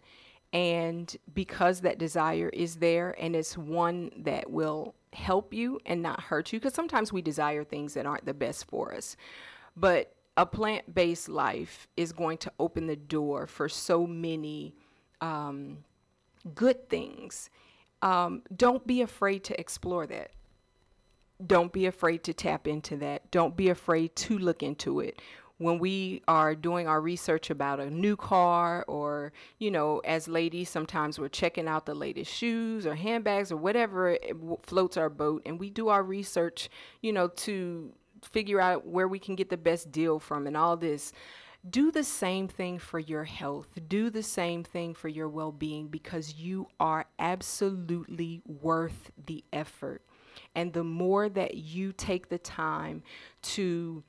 And 0.53 1.15
because 1.35 1.83
that 1.83 1.99
desire 1.99 2.49
is 2.49 2.77
there 2.77 3.15
and 3.19 3.37
it's 3.37 3.59
one 3.59 4.11
that 4.19 4.51
will 4.51 4.95
help 5.13 5.53
you 5.53 5.81
and 5.85 6.03
not 6.03 6.21
hurt 6.21 6.53
you 6.53 6.59
because 6.59 6.75
sometimes 6.75 7.13
we 7.13 7.21
desire 7.21 7.65
things 7.65 7.95
that 7.95 8.07
aren't 8.07 8.25
the 8.25 8.35
best 8.35 8.67
for 8.67 8.95
us. 8.95 9.17
But 9.77 10.15
a 10.37 10.47
plant-based 10.47 11.29
life 11.29 11.89
is 11.97 12.13
going 12.13 12.39
to 12.39 12.53
open 12.59 12.87
the 12.87 12.97
door 12.97 13.47
for 13.47 13.69
so 13.69 14.07
many 14.07 14.75
um, 15.21 15.79
good 16.55 16.89
things, 16.89 17.51
um, 18.03 18.43
don't 18.55 18.87
be 18.87 19.03
afraid 19.03 19.45
to 19.45 19.59
explore 19.61 20.07
that. 20.07 20.31
Don't 21.45 21.73
be 21.73 21.87
afraid 21.87 22.25
to 22.25 22.35
tap 22.35 22.67
into 22.67 22.97
that. 22.99 23.31
Don't 23.31 23.57
be 23.57 23.69
afraid 23.69 24.17
to 24.17 24.39
look 24.39 24.63
into 24.63 25.01
it. 25.01 25.21
When 25.59 25.79
we 25.79 26.23
are 26.29 26.55
doing 26.55 26.87
our 26.87 27.01
research 27.01 27.49
about 27.49 27.81
a 27.81 27.91
new 27.91 28.15
car, 28.17 28.85
or, 28.89 29.33
you 29.59 29.71
know, 29.71 30.01
as 30.01 30.29
ladies, 30.29 30.69
sometimes 30.69 31.19
we're 31.19 31.29
checking 31.29 31.67
out 31.67 31.87
the 31.87 31.95
latest 31.95 32.31
shoes 32.31 32.87
or 32.87 32.95
handbags 32.95 33.51
or 33.51 33.57
whatever 33.57 34.19
floats 34.63 34.99
our 34.99 35.09
boat, 35.09 35.43
and 35.47 35.59
we 35.59 35.71
do 35.71 35.89
our 35.89 36.03
research, 36.03 36.69
you 37.01 37.13
know, 37.13 37.29
to 37.29 37.93
figure 38.23 38.61
out 38.61 38.87
where 38.87 39.09
we 39.09 39.19
can 39.19 39.35
get 39.35 39.49
the 39.49 39.57
best 39.57 39.91
deal 39.91 40.19
from 40.19 40.47
and 40.47 40.57
all 40.57 40.77
this 40.77 41.13
do 41.71 41.91
the 41.91 42.05
same 42.05 42.49
thing 42.49 42.79
for 42.79 42.99
your 42.99 43.25
health. 43.25 43.69
Do 43.89 44.11
the 44.11 44.23
same 44.23 44.65
thing 44.65 44.95
for 44.95 45.09
your 45.09 45.29
well 45.29 45.53
being 45.53 45.89
because 45.89 46.35
you 46.35 46.69
are 46.79 47.07
absolutely 47.19 48.43
worth 48.47 49.11
the 49.27 49.45
effort. 49.53 50.03
And 50.55 50.73
the 50.73 50.85
more 50.85 51.29
that 51.29 51.55
you 51.55 51.93
take 51.93 52.29
the 52.29 52.39
time 52.39 53.03
to 53.43 54.05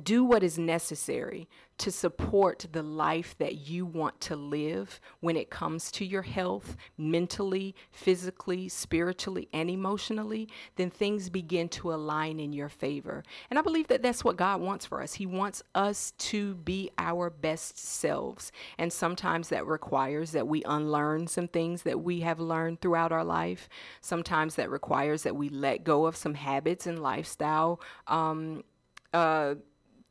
do 0.00 0.22
what 0.22 0.42
is 0.42 0.58
necessary 0.58 1.48
to 1.78 1.90
support 1.90 2.66
the 2.72 2.82
life 2.82 3.34
that 3.38 3.66
you 3.68 3.86
want 3.86 4.20
to 4.20 4.36
live 4.36 5.00
when 5.20 5.34
it 5.34 5.50
comes 5.50 5.90
to 5.90 6.04
your 6.04 6.22
health, 6.22 6.76
mentally, 6.98 7.74
physically, 7.90 8.68
spiritually, 8.68 9.48
and 9.52 9.70
emotionally, 9.70 10.46
then 10.76 10.90
things 10.90 11.30
begin 11.30 11.68
to 11.68 11.92
align 11.92 12.38
in 12.38 12.52
your 12.52 12.68
favor. 12.68 13.24
And 13.48 13.58
I 13.58 13.62
believe 13.62 13.88
that 13.88 14.02
that's 14.02 14.22
what 14.22 14.36
God 14.36 14.60
wants 14.60 14.84
for 14.84 15.02
us. 15.02 15.14
He 15.14 15.26
wants 15.26 15.62
us 15.74 16.12
to 16.18 16.54
be 16.54 16.90
our 16.98 17.30
best 17.30 17.78
selves. 17.78 18.52
And 18.78 18.92
sometimes 18.92 19.48
that 19.48 19.66
requires 19.66 20.32
that 20.32 20.46
we 20.46 20.62
unlearn 20.64 21.26
some 21.26 21.48
things 21.48 21.82
that 21.82 22.00
we 22.00 22.20
have 22.20 22.38
learned 22.38 22.80
throughout 22.80 23.10
our 23.10 23.24
life. 23.24 23.68
Sometimes 24.02 24.54
that 24.56 24.70
requires 24.70 25.22
that 25.22 25.34
we 25.34 25.48
let 25.48 25.82
go 25.82 26.04
of 26.06 26.14
some 26.14 26.34
habits 26.34 26.86
and 26.86 27.02
lifestyle. 27.02 27.80
Um, 28.06 28.64
uh, 29.12 29.54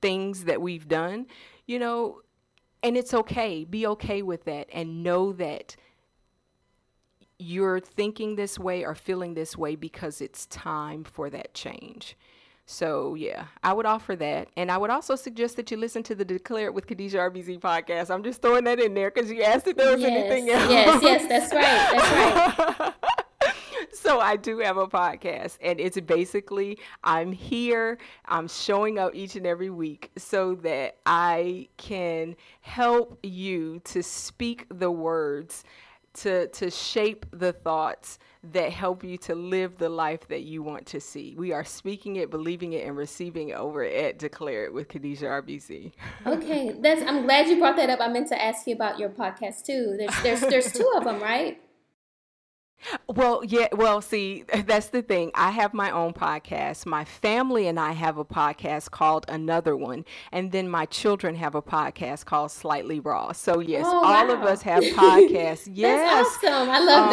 things 0.01 0.45
that 0.45 0.61
we've 0.61 0.87
done, 0.87 1.27
you 1.65 1.79
know, 1.79 2.21
and 2.83 2.95
it's 2.95 3.13
okay. 3.13 3.65
Be 3.65 3.85
okay 3.87 4.21
with 4.21 4.45
that 4.45 4.67
and 4.71 5.03
know 5.03 5.33
that 5.33 5.75
you're 7.37 7.79
thinking 7.79 8.35
this 8.35 8.59
way 8.59 8.85
or 8.85 8.93
feeling 8.95 9.33
this 9.33 9.57
way 9.57 9.75
because 9.75 10.21
it's 10.21 10.45
time 10.47 11.03
for 11.03 11.29
that 11.29 11.53
change. 11.53 12.17
So 12.65 13.15
yeah, 13.15 13.45
I 13.63 13.73
would 13.73 13.87
offer 13.87 14.15
that, 14.17 14.49
and 14.55 14.71
I 14.71 14.77
would 14.77 14.91
also 14.91 15.15
suggest 15.15 15.55
that 15.55 15.71
you 15.71 15.77
listen 15.77 16.03
to 16.03 16.13
the 16.13 16.23
Declare 16.23 16.67
It 16.67 16.73
with 16.75 16.85
Khadijah 16.85 17.17
RBZ 17.17 17.59
podcast. 17.59 18.11
I'm 18.13 18.21
just 18.21 18.43
throwing 18.43 18.65
that 18.65 18.79
in 18.79 18.93
there 18.93 19.09
because 19.09 19.31
you 19.31 19.41
asked 19.41 19.67
if 19.67 19.75
there 19.75 19.91
was 19.91 20.01
yes, 20.01 20.11
anything 20.11 20.51
else. 20.51 20.69
Yes, 20.71 21.01
yes, 21.01 21.27
that's 21.27 21.51
right, 21.51 21.99
that's 21.99 22.79
right. 22.79 22.93
so 23.93 24.19
I 24.19 24.35
do 24.35 24.59
have 24.59 24.77
a 24.77 24.87
podcast, 24.87 25.57
and 25.61 25.79
it's 25.79 25.99
basically 26.01 26.79
I'm 27.03 27.31
here, 27.31 27.97
I'm 28.25 28.47
showing 28.47 28.99
up 28.99 29.15
each 29.15 29.35
and 29.35 29.45
every 29.45 29.69
week 29.69 30.11
so 30.17 30.55
that 30.55 30.97
I 31.05 31.69
can 31.77 32.35
help 32.61 33.19
you 33.23 33.81
to 33.85 34.03
speak 34.03 34.65
the 34.69 34.91
words, 34.91 35.63
to, 36.11 36.47
to 36.47 36.71
shape 36.71 37.25
the 37.31 37.53
thoughts 37.53 38.19
that 38.43 38.71
help 38.71 39.03
you 39.03 39.17
to 39.17 39.35
live 39.35 39.77
the 39.77 39.89
life 39.89 40.27
that 40.29 40.41
you 40.41 40.63
want 40.63 40.85
to 40.87 40.99
see. 40.99 41.35
We 41.37 41.51
are 41.51 41.63
speaking 41.63 42.15
it, 42.15 42.31
believing 42.31 42.73
it, 42.73 42.87
and 42.87 42.95
receiving 42.95 43.49
it 43.49 43.57
over 43.57 43.83
at 43.83 44.17
Declare 44.17 44.65
It 44.65 44.73
with 44.73 44.87
Khadijah 44.87 45.25
RBZ. 45.25 45.91
okay, 46.25 46.75
that's. 46.79 47.01
I'm 47.03 47.23
glad 47.23 47.47
you 47.47 47.59
brought 47.59 47.75
that 47.75 47.89
up. 47.89 47.99
I 48.01 48.07
meant 48.07 48.29
to 48.29 48.41
ask 48.41 48.65
you 48.65 48.75
about 48.75 48.97
your 48.97 49.09
podcast 49.09 49.65
too. 49.65 49.95
There's 49.97 50.23
there's 50.23 50.41
there's 50.41 50.71
two 50.71 50.89
of 50.95 51.03
them, 51.03 51.21
right? 51.21 51.61
Well, 53.07 53.43
yeah, 53.43 53.67
well, 53.71 54.01
see, 54.01 54.43
that's 54.65 54.89
the 54.89 55.01
thing. 55.01 55.31
I 55.35 55.51
have 55.51 55.73
my 55.73 55.91
own 55.91 56.13
podcast. 56.13 56.85
My 56.85 57.05
family 57.05 57.67
and 57.67 57.79
I 57.79 57.91
have 57.91 58.17
a 58.17 58.25
podcast 58.25 58.91
called 58.91 59.25
Another 59.27 59.75
One, 59.75 60.05
and 60.31 60.51
then 60.51 60.69
my 60.69 60.85
children 60.85 61.35
have 61.35 61.55
a 61.55 61.61
podcast 61.61 62.25
called 62.25 62.51
Slightly 62.51 62.99
Raw. 62.99 63.31
So, 63.31 63.59
yes, 63.59 63.85
oh, 63.87 63.97
all 63.97 64.27
wow. 64.27 64.33
of 64.33 64.41
us 64.43 64.61
have 64.63 64.83
podcasts. 64.83 65.69
yes. 65.73 66.27
awesome. 66.43 66.69
I 66.69 66.79
love 66.79 67.07
um, 67.07 67.09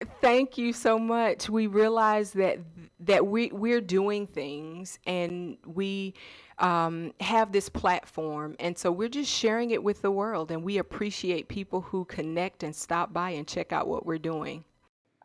that. 0.00 0.10
Thank 0.20 0.56
you 0.56 0.72
so 0.72 0.98
much. 0.98 1.50
We 1.50 1.66
realize 1.66 2.32
that 2.32 2.58
that 3.00 3.26
we 3.26 3.50
we're 3.52 3.80
doing 3.80 4.26
things 4.26 4.98
and 5.06 5.56
we 5.66 6.14
um, 6.60 7.12
have 7.20 7.52
this 7.52 7.68
platform. 7.68 8.54
And 8.60 8.76
so 8.76 8.92
we're 8.92 9.08
just 9.08 9.30
sharing 9.30 9.70
it 9.70 9.82
with 9.82 10.02
the 10.02 10.10
world. 10.10 10.50
And 10.50 10.62
we 10.62 10.78
appreciate 10.78 11.48
people 11.48 11.80
who 11.80 12.04
connect 12.04 12.62
and 12.62 12.76
stop 12.76 13.12
by 13.12 13.30
and 13.30 13.46
check 13.46 13.72
out 13.72 13.88
what 13.88 14.06
we're 14.06 14.18
doing. 14.18 14.64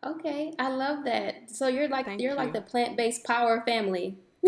Okay, 0.06 0.54
I 0.60 0.70
love 0.70 1.04
that. 1.06 1.50
So 1.50 1.68
you're 1.68 1.88
like 1.88 2.06
Thank 2.06 2.22
you're 2.22 2.32
you. 2.32 2.38
like 2.38 2.54
the 2.54 2.62
plant-based 2.62 3.24
power 3.24 3.64
family. 3.66 4.18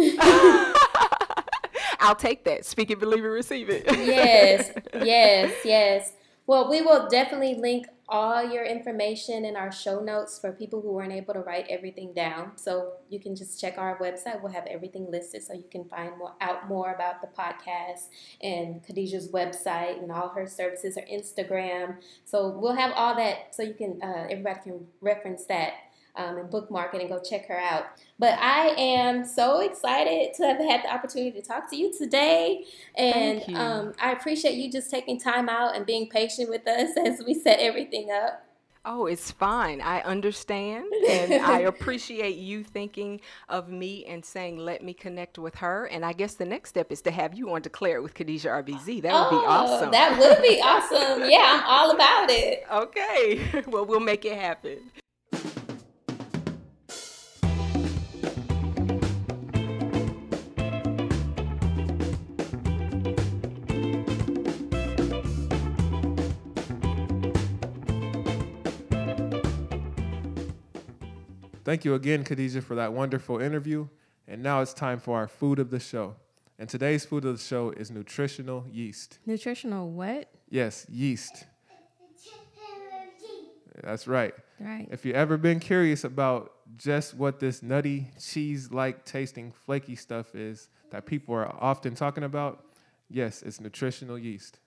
I'll 2.00 2.15
take 2.15 2.46
that. 2.46 2.63
Speak 2.63 2.91
it, 2.91 3.00
believe 3.00 3.24
it, 3.26 3.28
receive 3.28 3.70
it. 3.70 3.86
yes, 3.88 4.72
yes, 5.04 5.54
yes. 5.65 6.13
Well, 6.46 6.70
we 6.70 6.82
will 6.82 7.08
definitely 7.10 7.56
link 7.56 7.88
all 8.10 8.43
your 8.43 8.63
information 8.63 9.43
in 9.43 9.56
our 9.56 9.72
show 9.72 10.00
notes 10.00 10.39
for 10.39 10.52
people 10.52 10.82
who 10.82 10.93
weren't 10.93 11.12
able 11.12 11.34
to 11.34 11.41
write 11.41 11.65
everything 11.70 12.13
down. 12.13 12.52
So 12.56 12.93
you 13.10 13.20
can 13.20 13.36
just 13.36 13.60
check 13.60 13.78
our 13.78 13.98
website. 14.00 14.41
We'll 14.41 14.54
have 14.54 14.65
everything 14.65 15.12
listed 15.12 15.43
so 15.43 15.54
you 15.54 15.65
can 15.70 15.86
find 15.86 16.17
more, 16.17 16.34
out 16.39 16.70
more 16.70 16.93
about 16.93 17.22
the 17.22 17.28
podcast 17.28 18.08
and 18.41 18.82
Khadijah's 18.86 19.30
website 19.30 20.02
and 20.02 20.12
all 20.12 20.30
her 20.30 20.48
services, 20.48 20.96
her 20.96 21.06
Instagram. 21.12 21.98
So 22.24 22.50
we'll 22.50 22.76
have 22.76 22.93
all 22.96 23.15
that 23.15 23.54
so 23.54 23.63
you 23.63 23.74
can 23.74 24.00
uh, 24.02 24.28
everybody 24.30 24.60
can 24.63 24.88
reference 25.02 25.46
that 25.46 25.74
um, 26.18 26.38
and 26.38 26.50
bookmark 26.50 26.94
it 26.94 27.02
and 27.02 27.10
go 27.10 27.20
check 27.20 27.48
her 27.48 27.60
out. 27.60 27.86
But 28.20 28.38
I 28.40 28.70
am 28.78 29.24
so 29.24 29.60
excited 29.62 30.34
to 30.36 30.44
have 30.44 30.58
had 30.58 30.84
the 30.84 30.94
opportunity 30.94 31.40
to 31.40 31.48
talk 31.48 31.70
to 31.70 31.76
you 31.76 31.96
today. 31.98 32.66
And 32.96 33.44
you. 33.48 33.56
Um, 33.56 33.94
I 34.02 34.12
appreciate 34.12 34.56
you 34.56 34.72
just 34.72 34.90
taking 34.90 35.20
time 35.20 35.48
out 35.48 35.76
and 35.76 35.86
being 35.86 36.10
patient 36.10 36.50
with 36.50 36.68
us 36.68 36.92
as 37.06 37.24
we 37.26 37.34
set 37.34 37.60
everything 37.60 38.10
up. 38.12 38.44
Oh, 38.90 39.06
it's 39.06 39.32
fine. 39.32 39.82
I 39.82 40.00
understand. 40.02 40.86
And 41.08 41.34
I 41.34 41.60
appreciate 41.60 42.36
you 42.36 42.64
thinking 42.64 43.22
of 43.48 43.70
me 43.70 44.06
and 44.06 44.24
saying, 44.24 44.58
let 44.58 44.84
me 44.84 44.94
connect 44.94 45.38
with 45.38 45.56
her. 45.56 45.86
And 45.86 46.06
I 46.06 46.12
guess 46.12 46.34
the 46.34 46.46
next 46.46 46.70
step 46.70 46.92
is 46.92 47.02
to 47.04 47.12
have 47.12 47.34
you 47.34 47.54
on 47.54 47.62
Declare 47.62 48.02
with 48.02 48.14
Khadijah 48.14 48.50
RBZ. 48.50 49.02
That 49.04 49.14
would 49.14 49.38
oh, 49.38 49.42
be 49.42 49.46
awesome. 49.46 49.92
That 49.92 50.20
would 50.20 50.42
be 50.42 50.62
awesome. 50.64 51.30
Yeah, 51.30 51.62
I'm 51.62 51.64
all 51.66 51.92
about 51.92 52.30
it. 52.30 52.64
Okay. 52.72 53.64
Well, 53.68 53.86
we'll 53.86 54.02
make 54.02 54.26
it 54.26 54.38
happen. 54.38 54.80
Thank 71.68 71.84
you 71.84 71.96
again, 71.96 72.24
Khadijah, 72.24 72.62
for 72.62 72.76
that 72.76 72.94
wonderful 72.94 73.42
interview. 73.42 73.90
And 74.26 74.42
now 74.42 74.62
it's 74.62 74.74
time 74.74 75.02
for 75.02 75.18
our 75.18 75.28
food 75.28 75.60
of 75.60 75.70
the 75.70 75.82
show. 75.82 76.16
And 76.58 76.70
today's 76.70 77.04
food 77.04 77.26
of 77.26 77.38
the 77.38 77.44
show 77.44 77.72
is 77.72 77.92
nutritional 77.92 78.66
yeast. 78.72 79.20
Nutritional 79.26 79.92
what? 79.92 80.32
Yes, 80.50 80.86
yeast. 80.90 81.46
That's 83.84 84.08
right. 84.08 84.34
Right. 84.62 84.88
If 84.90 85.06
you've 85.06 85.18
ever 85.18 85.36
been 85.36 85.60
curious 85.60 86.06
about 86.06 86.54
just 86.78 87.16
what 87.16 87.42
this 87.42 87.62
nutty, 87.62 88.12
cheese 88.18 88.72
like 88.72 89.04
tasting, 89.04 89.52
flaky 89.52 89.98
stuff 89.98 90.36
is 90.36 90.70
that 90.92 91.06
people 91.06 91.36
are 91.36 91.54
often 91.62 91.96
talking 91.96 92.24
about, 92.24 92.64
yes, 93.10 93.42
it's 93.42 93.60
nutritional 93.60 94.18
yeast. 94.18 94.60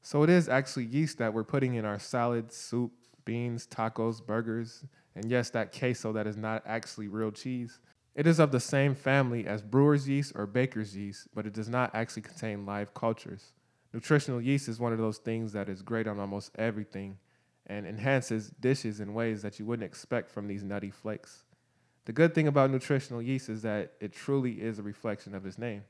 So 0.00 0.22
it 0.22 0.30
is 0.30 0.48
actually 0.48 0.86
yeast 0.86 1.18
that 1.18 1.34
we're 1.34 1.44
putting 1.44 1.74
in 1.74 1.84
our 1.84 1.98
salads, 1.98 2.56
soup, 2.56 2.92
beans, 3.24 3.66
tacos, 3.66 4.24
burgers, 4.24 4.84
and 5.14 5.30
yes, 5.30 5.50
that 5.50 5.76
queso 5.76 6.12
that 6.12 6.26
is 6.26 6.36
not 6.36 6.62
actually 6.66 7.08
real 7.08 7.30
cheese. 7.30 7.80
It 8.14 8.26
is 8.26 8.38
of 8.38 8.52
the 8.52 8.60
same 8.60 8.94
family 8.94 9.46
as 9.46 9.62
brewer's 9.62 10.08
yeast 10.08 10.32
or 10.34 10.46
baker's 10.46 10.96
yeast, 10.96 11.28
but 11.34 11.46
it 11.46 11.54
does 11.54 11.68
not 11.68 11.94
actually 11.94 12.22
contain 12.22 12.66
live 12.66 12.92
cultures. 12.94 13.52
Nutritional 13.92 14.40
yeast 14.40 14.68
is 14.68 14.80
one 14.80 14.92
of 14.92 14.98
those 14.98 15.18
things 15.18 15.52
that 15.52 15.68
is 15.68 15.82
great 15.82 16.06
on 16.06 16.18
almost 16.18 16.50
everything 16.56 17.18
and 17.66 17.86
enhances 17.86 18.50
dishes 18.60 19.00
in 19.00 19.14
ways 19.14 19.42
that 19.42 19.58
you 19.58 19.66
wouldn't 19.66 19.86
expect 19.86 20.30
from 20.30 20.46
these 20.46 20.62
nutty 20.62 20.90
flakes. 20.90 21.44
The 22.04 22.12
good 22.12 22.34
thing 22.34 22.48
about 22.48 22.70
nutritional 22.70 23.22
yeast 23.22 23.48
is 23.48 23.62
that 23.62 23.92
it 24.00 24.12
truly 24.12 24.60
is 24.60 24.78
a 24.78 24.82
reflection 24.82 25.34
of 25.34 25.46
its 25.46 25.58
name. 25.58 25.84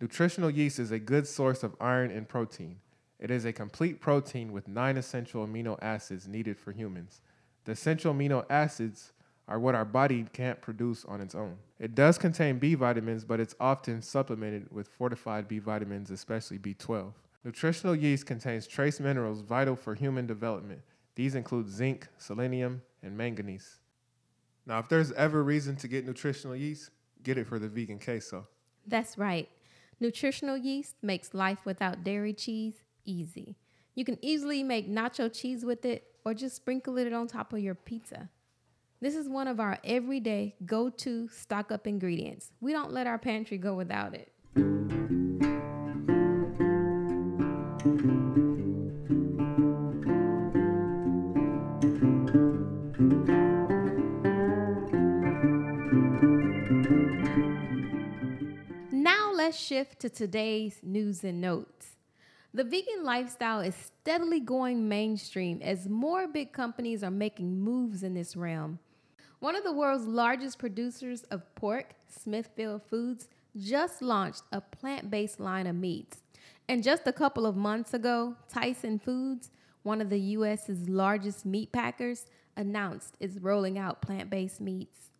Nutritional 0.00 0.50
yeast 0.50 0.78
is 0.78 0.90
a 0.90 0.98
good 0.98 1.26
source 1.26 1.62
of 1.62 1.76
iron 1.80 2.10
and 2.10 2.28
protein. 2.28 2.80
It 3.18 3.30
is 3.30 3.44
a 3.44 3.52
complete 3.52 4.00
protein 4.00 4.52
with 4.52 4.68
nine 4.68 4.96
essential 4.96 5.46
amino 5.46 5.78
acids 5.80 6.28
needed 6.28 6.58
for 6.58 6.72
humans. 6.72 7.22
The 7.64 7.72
essential 7.72 8.12
amino 8.12 8.44
acids 8.50 9.12
are 9.48 9.58
what 9.58 9.74
our 9.74 9.84
body 9.84 10.26
can't 10.32 10.60
produce 10.60 11.04
on 11.04 11.20
its 11.20 11.34
own. 11.34 11.56
It 11.78 11.94
does 11.94 12.18
contain 12.18 12.58
B 12.58 12.74
vitamins, 12.74 13.24
but 13.24 13.40
it's 13.40 13.54
often 13.60 14.02
supplemented 14.02 14.70
with 14.70 14.88
fortified 14.88 15.48
B 15.48 15.58
vitamins, 15.58 16.10
especially 16.10 16.58
B12. 16.58 17.12
Nutritional 17.44 17.94
yeast 17.94 18.26
contains 18.26 18.66
trace 18.66 18.98
minerals 18.98 19.40
vital 19.40 19.76
for 19.76 19.94
human 19.94 20.26
development. 20.26 20.80
These 21.14 21.36
include 21.36 21.68
zinc, 21.68 22.08
selenium, 22.18 22.82
and 23.02 23.16
manganese. 23.16 23.78
Now, 24.66 24.80
if 24.80 24.88
there's 24.88 25.12
ever 25.12 25.42
reason 25.44 25.76
to 25.76 25.88
get 25.88 26.04
nutritional 26.04 26.56
yeast, 26.56 26.90
get 27.22 27.38
it 27.38 27.46
for 27.46 27.58
the 27.58 27.68
vegan 27.68 28.00
queso. 28.00 28.48
That's 28.86 29.16
right. 29.16 29.48
Nutritional 30.00 30.56
yeast 30.56 30.96
makes 31.02 31.32
life 31.32 31.64
without 31.64 32.04
dairy 32.04 32.34
cheese 32.34 32.82
easy. 33.06 33.56
You 33.94 34.04
can 34.04 34.18
easily 34.20 34.62
make 34.62 34.90
nacho 34.90 35.32
cheese 35.32 35.64
with 35.64 35.86
it 35.86 36.04
or 36.24 36.34
just 36.34 36.56
sprinkle 36.56 36.98
it 36.98 37.12
on 37.12 37.26
top 37.28 37.52
of 37.52 37.60
your 37.60 37.74
pizza. 37.74 38.28
This 39.00 39.14
is 39.14 39.28
one 39.28 39.46
of 39.46 39.60
our 39.60 39.78
everyday 39.84 40.54
go 40.64 40.88
to 40.90 41.28
stock 41.28 41.70
up 41.70 41.86
ingredients. 41.86 42.52
We 42.60 42.72
don't 42.72 42.92
let 42.92 43.06
our 43.06 43.18
pantry 43.18 43.58
go 43.58 43.74
without 43.74 44.14
it. 44.14 44.32
Now 58.90 59.30
let's 59.32 59.58
shift 59.58 60.00
to 60.00 60.10
today's 60.10 60.80
news 60.82 61.22
and 61.22 61.40
notes. 61.40 61.95
The 62.56 62.64
vegan 62.64 63.04
lifestyle 63.04 63.60
is 63.60 63.74
steadily 63.74 64.40
going 64.40 64.88
mainstream 64.88 65.60
as 65.60 65.90
more 65.90 66.26
big 66.26 66.54
companies 66.54 67.04
are 67.04 67.10
making 67.10 67.60
moves 67.60 68.02
in 68.02 68.14
this 68.14 68.34
realm. 68.34 68.78
One 69.40 69.54
of 69.54 69.62
the 69.62 69.74
world's 69.74 70.06
largest 70.06 70.58
producers 70.58 71.24
of 71.24 71.54
pork, 71.54 71.90
Smithfield 72.08 72.80
Foods, 72.88 73.28
just 73.58 74.00
launched 74.00 74.40
a 74.52 74.62
plant 74.62 75.10
based 75.10 75.38
line 75.38 75.66
of 75.66 75.76
meats. 75.76 76.22
And 76.66 76.82
just 76.82 77.06
a 77.06 77.12
couple 77.12 77.44
of 77.44 77.56
months 77.56 77.92
ago, 77.92 78.36
Tyson 78.48 79.00
Foods, 79.00 79.50
one 79.82 80.00
of 80.00 80.08
the 80.08 80.18
US's 80.18 80.88
largest 80.88 81.44
meat 81.44 81.72
packers, 81.72 82.24
announced 82.56 83.18
it's 83.20 83.36
rolling 83.36 83.78
out 83.78 84.00
plant 84.00 84.30
based 84.30 84.62
meats. 84.62 85.10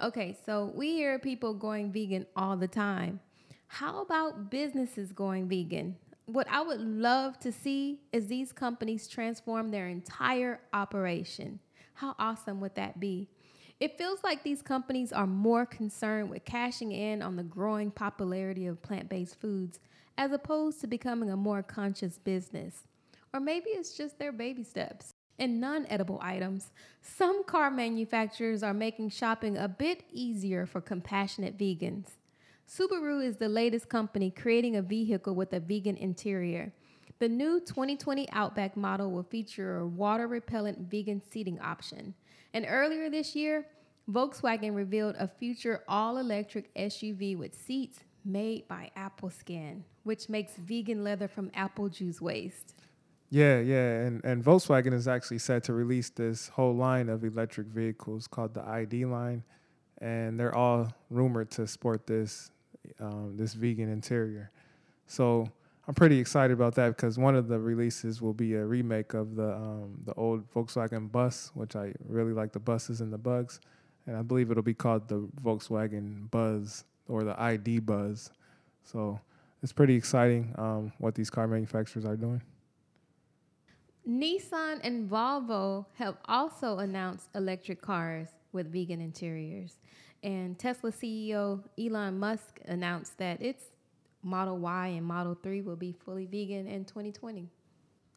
Okay, 0.00 0.36
so 0.44 0.72
we 0.74 0.88
hear 0.94 1.20
people 1.20 1.54
going 1.54 1.92
vegan 1.92 2.26
all 2.34 2.56
the 2.56 2.66
time. 2.66 3.20
How 3.68 4.02
about 4.02 4.50
businesses 4.50 5.12
going 5.12 5.48
vegan? 5.48 5.94
What 6.34 6.48
I 6.50 6.62
would 6.62 6.80
love 6.80 7.38
to 7.40 7.52
see 7.52 8.00
is 8.12 8.26
these 8.26 8.52
companies 8.52 9.08
transform 9.08 9.70
their 9.70 9.88
entire 9.88 10.60
operation. 10.72 11.60
How 11.94 12.14
awesome 12.18 12.60
would 12.60 12.74
that 12.76 13.00
be? 13.00 13.28
It 13.78 13.96
feels 13.96 14.22
like 14.22 14.42
these 14.42 14.60
companies 14.60 15.12
are 15.12 15.26
more 15.26 15.64
concerned 15.64 16.30
with 16.30 16.44
cashing 16.44 16.92
in 16.92 17.22
on 17.22 17.36
the 17.36 17.42
growing 17.42 17.90
popularity 17.90 18.66
of 18.66 18.82
plant 18.82 19.08
based 19.08 19.40
foods 19.40 19.80
as 20.18 20.32
opposed 20.32 20.80
to 20.82 20.86
becoming 20.86 21.30
a 21.30 21.36
more 21.36 21.62
conscious 21.62 22.18
business. 22.18 22.86
Or 23.32 23.40
maybe 23.40 23.70
it's 23.70 23.96
just 23.96 24.18
their 24.18 24.32
baby 24.32 24.64
steps. 24.64 25.14
In 25.38 25.58
non 25.58 25.86
edible 25.86 26.18
items, 26.20 26.70
some 27.00 27.44
car 27.44 27.70
manufacturers 27.70 28.62
are 28.62 28.74
making 28.74 29.08
shopping 29.08 29.56
a 29.56 29.68
bit 29.68 30.04
easier 30.12 30.66
for 30.66 30.82
compassionate 30.82 31.56
vegans. 31.56 32.08
Subaru 32.70 33.24
is 33.24 33.36
the 33.36 33.48
latest 33.48 33.88
company 33.88 34.30
creating 34.30 34.76
a 34.76 34.82
vehicle 34.82 35.34
with 35.34 35.52
a 35.54 35.58
vegan 35.58 35.96
interior. 35.96 36.72
The 37.18 37.28
new 37.28 37.58
2020 37.58 38.30
Outback 38.30 38.76
model 38.76 39.10
will 39.10 39.24
feature 39.24 39.78
a 39.78 39.86
water 39.88 40.28
repellent 40.28 40.78
vegan 40.88 41.20
seating 41.32 41.58
option. 41.58 42.14
And 42.54 42.64
earlier 42.68 43.10
this 43.10 43.34
year, 43.34 43.66
Volkswagen 44.08 44.76
revealed 44.76 45.16
a 45.18 45.26
future 45.26 45.82
all 45.88 46.18
electric 46.18 46.72
SUV 46.76 47.36
with 47.36 47.56
seats 47.56 47.98
made 48.24 48.68
by 48.68 48.92
Apple 48.94 49.30
Skin, 49.30 49.82
which 50.04 50.28
makes 50.28 50.52
vegan 50.54 51.02
leather 51.02 51.26
from 51.26 51.50
apple 51.54 51.88
juice 51.88 52.20
waste. 52.20 52.74
Yeah, 53.30 53.58
yeah, 53.58 54.02
and, 54.02 54.24
and 54.24 54.44
Volkswagen 54.44 54.94
is 54.94 55.08
actually 55.08 55.38
set 55.38 55.64
to 55.64 55.72
release 55.72 56.10
this 56.10 56.48
whole 56.48 56.76
line 56.76 57.08
of 57.08 57.24
electric 57.24 57.66
vehicles 57.66 58.28
called 58.28 58.54
the 58.54 58.62
ID 58.62 59.06
line, 59.06 59.42
and 59.98 60.38
they're 60.38 60.54
all 60.54 60.92
rumored 61.10 61.50
to 61.52 61.66
sport 61.66 62.06
this 62.06 62.52
um, 63.00 63.36
this 63.36 63.54
vegan 63.54 63.90
interior. 63.90 64.50
So 65.06 65.48
I'm 65.88 65.94
pretty 65.94 66.18
excited 66.18 66.52
about 66.52 66.74
that 66.76 66.96
because 66.96 67.18
one 67.18 67.34
of 67.34 67.48
the 67.48 67.58
releases 67.58 68.22
will 68.22 68.32
be 68.32 68.54
a 68.54 68.64
remake 68.64 69.14
of 69.14 69.34
the 69.34 69.54
um, 69.54 69.98
the 70.04 70.14
old 70.14 70.48
Volkswagen 70.52 71.10
bus, 71.10 71.50
which 71.54 71.74
I 71.76 71.92
really 72.06 72.32
like 72.32 72.52
the 72.52 72.60
buses 72.60 73.00
and 73.00 73.12
the 73.12 73.18
bugs, 73.18 73.60
and 74.06 74.16
I 74.16 74.22
believe 74.22 74.50
it'll 74.50 74.62
be 74.62 74.74
called 74.74 75.08
the 75.08 75.28
Volkswagen 75.42 76.30
Buzz 76.30 76.84
or 77.08 77.24
the 77.24 77.40
ID 77.40 77.80
Buzz. 77.80 78.30
So 78.84 79.20
it's 79.62 79.72
pretty 79.72 79.94
exciting 79.94 80.54
um, 80.56 80.92
what 80.98 81.14
these 81.14 81.30
car 81.30 81.46
manufacturers 81.46 82.04
are 82.04 82.16
doing. 82.16 82.42
Nissan 84.08 84.80
and 84.82 85.10
Volvo 85.10 85.86
have 85.98 86.16
also 86.24 86.78
announced 86.78 87.28
electric 87.34 87.82
cars 87.82 88.28
with 88.52 88.72
vegan 88.72 89.00
interiors. 89.00 89.76
And 90.22 90.58
Tesla 90.58 90.92
CEO 90.92 91.62
Elon 91.78 92.18
Musk 92.18 92.60
announced 92.66 93.18
that 93.18 93.40
its 93.42 93.64
Model 94.22 94.58
Y 94.58 94.88
and 94.88 95.06
Model 95.06 95.34
3 95.34 95.62
will 95.62 95.76
be 95.76 95.92
fully 95.92 96.26
vegan 96.26 96.66
in 96.66 96.84
2020. 96.84 97.48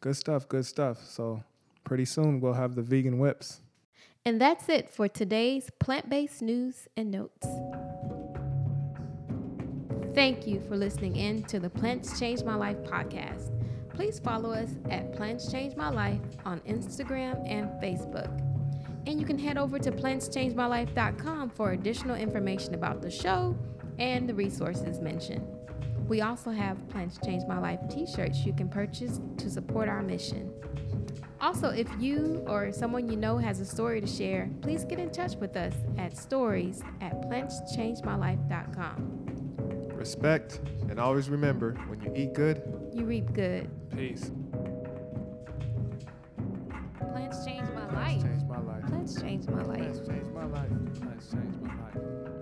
Good 0.00 0.16
stuff, 0.16 0.48
good 0.48 0.66
stuff. 0.66 1.02
So, 1.04 1.42
pretty 1.82 2.04
soon 2.04 2.40
we'll 2.40 2.52
have 2.52 2.74
the 2.74 2.82
vegan 2.82 3.18
whips. 3.18 3.60
And 4.26 4.40
that's 4.40 4.68
it 4.68 4.90
for 4.90 5.08
today's 5.08 5.70
plant 5.78 6.08
based 6.08 6.42
news 6.42 6.88
and 6.96 7.10
notes. 7.10 7.46
Thank 10.14 10.46
you 10.46 10.60
for 10.60 10.76
listening 10.76 11.16
in 11.16 11.42
to 11.44 11.58
the 11.58 11.68
Plants 11.68 12.18
Change 12.20 12.44
My 12.44 12.54
Life 12.54 12.78
podcast. 12.84 13.50
Please 13.92 14.18
follow 14.18 14.52
us 14.52 14.70
at 14.90 15.12
Plants 15.12 15.50
Change 15.50 15.76
My 15.76 15.90
Life 15.90 16.20
on 16.44 16.60
Instagram 16.60 17.42
and 17.50 17.68
Facebook. 17.82 18.53
And 19.06 19.20
you 19.20 19.26
can 19.26 19.38
head 19.38 19.58
over 19.58 19.78
to 19.78 19.92
plantschangemylife.com 19.92 21.50
for 21.50 21.72
additional 21.72 22.16
information 22.16 22.74
about 22.74 23.02
the 23.02 23.10
show 23.10 23.56
and 23.98 24.26
the 24.28 24.34
resources 24.34 25.00
mentioned. 25.00 25.46
We 26.08 26.20
also 26.20 26.50
have 26.50 26.86
Plants 26.88 27.18
Change 27.24 27.44
My 27.48 27.58
Life 27.58 27.80
t 27.90 28.06
shirts 28.06 28.44
you 28.44 28.52
can 28.52 28.68
purchase 28.68 29.20
to 29.38 29.50
support 29.50 29.88
our 29.88 30.02
mission. 30.02 30.52
Also, 31.40 31.70
if 31.70 31.88
you 31.98 32.42
or 32.46 32.72
someone 32.72 33.08
you 33.08 33.16
know 33.16 33.38
has 33.38 33.60
a 33.60 33.64
story 33.64 34.00
to 34.00 34.06
share, 34.06 34.50
please 34.62 34.84
get 34.84 34.98
in 34.98 35.10
touch 35.10 35.34
with 35.36 35.56
us 35.56 35.74
at 35.98 36.16
stories 36.16 36.82
at 37.00 37.20
plantschangemylife.com. 37.22 39.20
Respect, 39.94 40.60
and 40.88 40.98
always 40.98 41.28
remember 41.30 41.74
when 41.88 42.00
you 42.02 42.12
eat 42.14 42.34
good, 42.34 42.62
You 42.92 43.04
reap 43.04 43.32
good. 43.32 43.70
peace. 43.94 44.30
Plants 46.98 47.44
change 47.44 47.68
my 47.74 47.86
Plants 47.86 48.43
that's 48.90 49.20
changed 49.20 49.50
my 49.50 49.62
life. 49.62 49.78
That's 49.80 50.08
changed 50.08 50.32
my 50.32 50.44
life. 50.46 50.68
That's 51.00 51.30
changed 51.30 51.60
my 51.62 51.74
life. 51.84 52.33